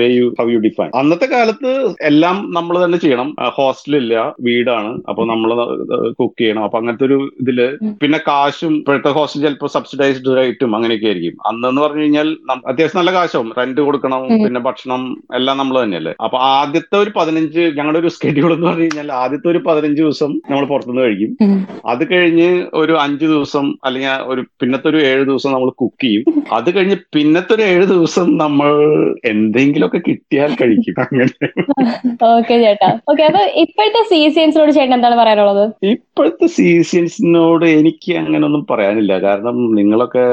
[0.00, 1.72] Way you how you define അന്നത്തെ കാലത്ത്
[2.10, 3.28] എല്ലാം നമ്മൾ തന്നെ ചെയ്യണം.
[3.58, 4.14] ഹോസ്റ്റലില്ല
[4.46, 4.90] വീടാണ്.
[5.10, 5.50] അപ്പൊ നമ്മൾ
[6.18, 6.64] കുക്ക് ചെയ്യണം.
[6.64, 7.58] അപ്പൊ അങ്ങനത്തെ ഒരു ഇതിൽ
[8.02, 11.36] പിന്നെ കാശും ഇപ്പോഴത്തെ ഹോസ്റ്റൽ ചിലപ്പോൾ സബ്സിഡൈസ്ഡ് റേറ്റും അങ്ങനെയൊക്കെ ആയിരിക്കും.
[11.46, 13.52] അന്നെന്ന് പറഞ്ഞു കഴിഞ്ഞാൽ അത്യാവശ്യം നല്ല കാശാവും.
[13.58, 16.14] റെന്റ് കൊടുക്കണം പിന്നെ ഭക്ഷണം എല്ലാം നമ്മൾ തന്നെയല്ലേ.
[16.24, 20.66] അപ്പൊ ആദ്യത്തെ ഒരു പതിനഞ്ച് ഞങ്ങളുടെ ഒരു സ്കെഡ്യൂൾ എന്ന് പറഞ്ഞു കഴിഞ്ഞാൽ ആദ്യത്തെ ഒരു പതിനഞ്ച് ദിവസം നമ്മൾ
[20.66, 21.32] പുറത്തുനിന്ന് കഴിക്കും.
[21.86, 26.24] അത് കഴിഞ്ഞ് ഒരു അഞ്ചു ദിവസം അല്ലെങ്കിൽ ഒരു പിന്നത്തെ ഒരു ഏഴ് ദിവസം നമ്മൾ കുക്ക് ചെയ്യും.
[26.52, 28.70] അത് കഴിഞ്ഞ് പിന്നത്തെ ഒരു ഏഴ് ദിവസം നമ്മൾ
[29.24, 30.94] എന്തെങ്കിലുമൊക്കെ കിട്ടിയാൽ കഴിക്കും.
[31.00, 31.32] അങ്ങനെ.
[32.22, 32.88] ഓക്കെ ചേട്ടാ.
[33.10, 35.64] ഓക്കെ അപ്പൊ ഇപ്പോഴത്തെ സീസൺസിനോട് ചേട്ടൻ എന്താണ് പറയാനുള്ളത്?
[35.82, 39.12] ഇപ്പോഴത്തെ സീസൺസിനോട് എനിക്ക് അങ്ങനെ ഒന്നും പറയാനില്ല.
[39.26, 40.24] കാരണം നിങ്ങളൊക്കെ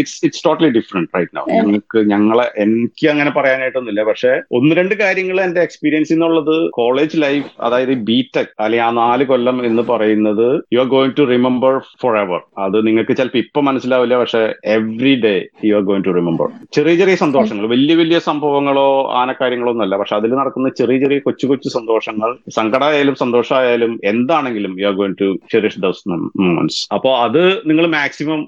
[0.00, 4.04] it's it's totally different right now ഞങ്ങൾക്ക് ഞങ്ങളെ എനിക്ക് അങ്ങനെ പറയാനായിട്ടൊന്നുമില്ല.
[4.10, 9.26] പക്ഷെ ഒന്ന് രണ്ട് കാര്യങ്ങൾ എന്റെ എക്സ്പീരിയൻസ് എന്നുള്ളത് കോളേജ് ലൈഫ് അതായത് ബി ടെക് അല്ലെങ്കിൽ ആ നാല്
[9.30, 11.74] കൊല്ലം എന്ന് പറയുന്നത് you are going to remember
[12.24, 14.42] forever അത് നിങ്ങൾക്ക് ചിലപ്പോൾ ഇപ്പൊ മനസ്സിലാവില്ല പക്ഷെ
[14.76, 15.34] every day
[15.68, 16.48] you are going to remember
[16.78, 18.88] ചെറിയ ചെറിയ സന്തോഷങ്ങൾ വലിയ വലിയ സംഭവങ്ങളോ
[19.22, 24.94] ആനക്കാര്യങ്ങളോ ഒന്നുമല്ല പക്ഷെ അതിൽ നടക്കുന്ന ചെറിയ ചെറിയ കൊച്ചു കൊച്ചു സന്തോഷങ്ങൾ സങ്കടമായാലും സന്തോഷമായാലും എന്താണെങ്കിലും you are
[25.00, 27.40] going to cherish those moments അപ്പൊ അത്
[27.70, 28.40] നിങ്ങൾ മാക്സിമം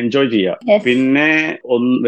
[0.00, 0.78] എൻജോയ് ചെയ്യുക.
[0.86, 1.28] പിന്നെ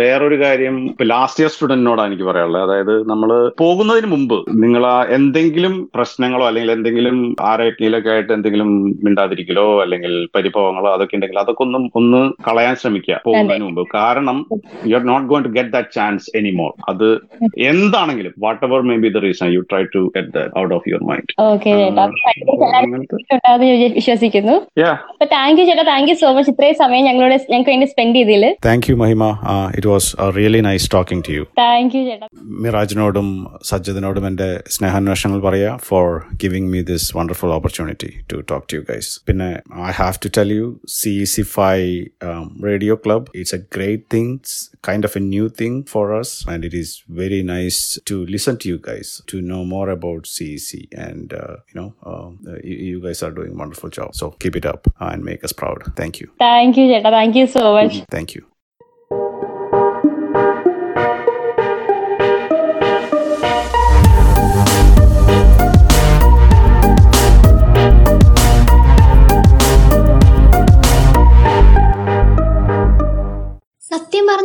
[0.00, 0.76] വേറൊരു കാര്യം
[1.12, 2.64] ലാസ്റ്റ് ഇയർ സ്റ്റുഡന്റിനോടാണ് എനിക്ക് പറയാനുള്ളത്.
[2.66, 3.31] അതായത് നമ്മൾ
[3.62, 4.83] പോകുന്നതിന് മുമ്പ് നിങ്ങൾ
[5.18, 7.16] എന്തെങ്കിലും പ്രശ്നങ്ങളോ അല്ലെങ്കിൽ എന്തെങ്കിലും
[7.50, 8.70] ആരെങ്കിലൊക്കെ ആയിട്ട് എന്തെങ്കിലും
[9.07, 13.83] മിണ്ടാതിരിക്കലോ അല്ലെങ്കിൽ പരിഭവങ്ങളോ അതൊക്കെ ഉണ്ടെങ്കിൽ അതൊക്കെ ഒന്നും ഒന്ന് കളയാൻ ശ്രമിക്കുക പോകുന്നതിന് മുമ്പ്.
[13.96, 14.38] കാരണം
[14.90, 17.09] you are not going to get that chance anymore അത്
[17.70, 18.35] എന്താണെങ്കിലും
[18.68, 21.33] whatever may be the reason you try to get the out of your mind
[23.62, 24.55] ഞാൻ വിശ്വസിക്കുന്നു.
[24.81, 28.16] യാ അപ്പൊ താങ്ക് യു ചേട്ടാ താങ്ക് യു സോ മച്ച് ഇത്രയും സമയം ഞങ്ങളോട് ഞങ്ങൾക്ക് വേണ്ടി സ്പെൻഡ്
[28.19, 29.25] ചെയ്തതിൽ thank you Mahima
[29.79, 31.45] it was really nice talking to you.
[31.61, 32.29] Thank you ചേട്ടാ.
[32.64, 33.29] മിറാജിനോടും
[33.71, 36.07] സജ്ജദിനോടും എന്റെ സ്നേഹാന്വേഷണങ്ങൾ പറയാ for
[36.45, 39.51] giving me this wonderful opportunity to talk to you guys പിന്നെ
[39.88, 40.66] I have to tell you
[40.99, 41.77] C C Fi
[42.69, 44.33] radio club it's a great thing
[44.88, 48.66] kind of a new thing for us and it is very nice to listen to
[48.66, 50.69] you guys to know more about CEC
[51.07, 52.12] and uh, you know uh,
[52.45, 54.15] uh, you, you guys are doing doing wonderful job.
[54.15, 55.93] So keep it up and make us proud.
[55.97, 56.31] Thank you.
[56.39, 57.11] Thank you, Jeta.
[57.11, 58.03] Thank you so much.
[58.11, 58.47] Thank you.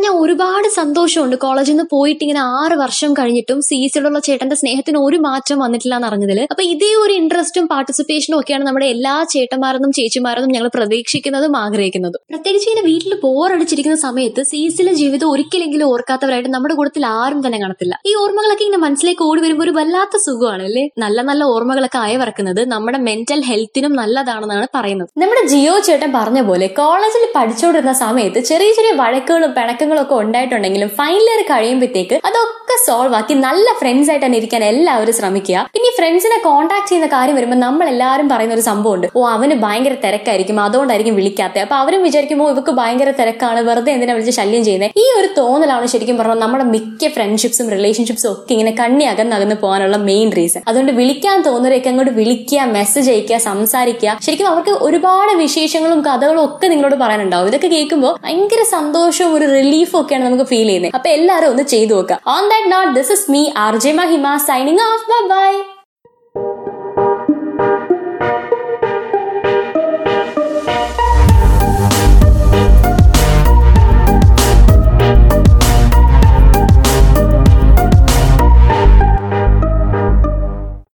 [0.02, 1.34] പറഞ്ഞ ഒരുപാട് സന്തോഷമുണ്ട്.
[1.42, 6.08] കോളേജിൽ നിന്ന് പോയിട്ട് ഇങ്ങനെ ആറ് വർഷം കഴിഞ്ഞിട്ടും സി ഉള്ള ചേട്ടന്റെ സ്നേഹത്തിന് ഒരു മാറ്റം വന്നിട്ടില്ല എന്ന്
[6.08, 12.20] അറിഞ്ഞതിൽ അപ്പൊ ഇതേ ഒരു ഇൻട്രസ്റ്റും പാർട്ടിസിപ്പേഷനും ഒക്കെയാണ് നമ്മുടെ എല്ലാ ചേട്ടന്മാരെന്നും ചേച്ചിമാരെന്നും ഞങ്ങൾ പ്രതീക്ഷിക്കുന്നതും ആഗ്രഹിക്കുന്നതും.
[12.32, 17.94] പ്രത്യേകിച്ച് ഇങ്ങനെ വീട്ടിൽ ബോറടിച്ചിരിക്കുന്ന സമയത്ത് സി സിയിലെ ജീവിതം ഒരിക്കലെങ്കിലും ഓർക്കാത്തവരായിട്ട് നമ്മുടെ കൂട്ടത്തിൽ ആരും തന്നെ കാണത്തില്ല.
[18.10, 20.84] ഈ ഓർമ്മകളൊക്കെ ഇങ്ങനെ മനസ്സിലേക്ക് ഓടി വരുമ്പോൾ ഒരു വല്ലാത്ത സുഖമാണ് അല്ലേ?
[21.04, 25.10] നല്ല നല്ല ഓർമ്മകളൊക്കെ അയവിറക്കുന്നത് നമ്മുടെ മെന്റൽ ഹെൽത്തിനും നല്ലതാണെന്നാണ് പറയുന്നത്.
[25.24, 31.26] നമ്മുടെ ജിയോ ചേട്ടൻ പറഞ്ഞ പോലെ കോളേജിൽ പഠിച്ചുകൊണ്ടിരുന്ന സമയത്ത് ചെറിയ ചെറിയ വഴക്കുകളും പിണക്കങ്ങളും ഒക്കെ ഉണ്ടായിട്ടുണ്ടെങ്കിലും ഫൈനൽ
[31.30, 35.66] ഇയർ കഴിയുമ്പോഴത്തേക്ക് അതൊക്കെ സോൾവ് ആക്കി നല്ല ഫ്രണ്ട്സ് ആയിട്ട് തന്നെ ഇരിക്കാൻ എല്ലാവരും ശ്രമിക്കുക.
[35.78, 39.94] ഇനി ഫ്രണ്ട്സിനെ കോൺടാക്ട് ചെയ്യുന്ന കാര്യം വരുമ്പോൾ നമ്മൾ എല്ലാവരും പറയുന്ന ഒരു സംഭവം ഉണ്ട് ഓ അവന് ഭയങ്കര
[40.04, 45.06] തിരക്കായിരിക്കും അതുകൊണ്ടായിരിക്കും വിളിക്കാത്തത് അപ്പൊ അവരും വിചാരിക്കുമ്പോൾ ഇവർക്ക് ഭയങ്കര തിരക്കാണ് വെറുതെ എന്തിനാ വിളിച്ച് ശല്യം ചെയ്യുന്നത് ഈ
[45.18, 50.62] ഒരു തോന്നലാണ് ശരിക്കും പറഞ്ഞാൽ നമ്മുടെ മിക്ക ഫ്രണ്ട്ഷിപ്സും റിലേഷൻഷിപ്സും ഒക്കെ ഇങ്ങനെ കണ്ണി അകന്നകന്ന് പോകാനുള്ള മെയിൻ റീസൺ
[50.68, 54.16] അതുകൊണ്ട് വിളിക്കാൻ തോന്നുന്നവരൊക്കെ അങ്ങോട്ട് വിളിക്കുക മെസ്സേജ് അയക്കുക സംസാരിക്കുക.
[54.26, 57.48] ശരിക്കും അവർക്ക് ഒരുപാട് വിശേഷങ്ങളും കഥകളും ഒക്കെ നിങ്ങളോട് പറയാനുണ്ടാവും.
[57.50, 59.46] ഇതൊക്കെ കേൾക്കുമ്പോൾ ഭയങ്കര സന്തോഷവും ഒരു
[59.82, 62.18] റിലീഫും ഒക്കെയാണ് നമുക്ക് ഫീൽ ചെയ്യുന്നത് അപ്പൊ എല്ലാവരും ഒന്ന് ചെയ്തു നോക്കുക.
[62.34, 65.50] On that note this is me R J Mahima signing off bye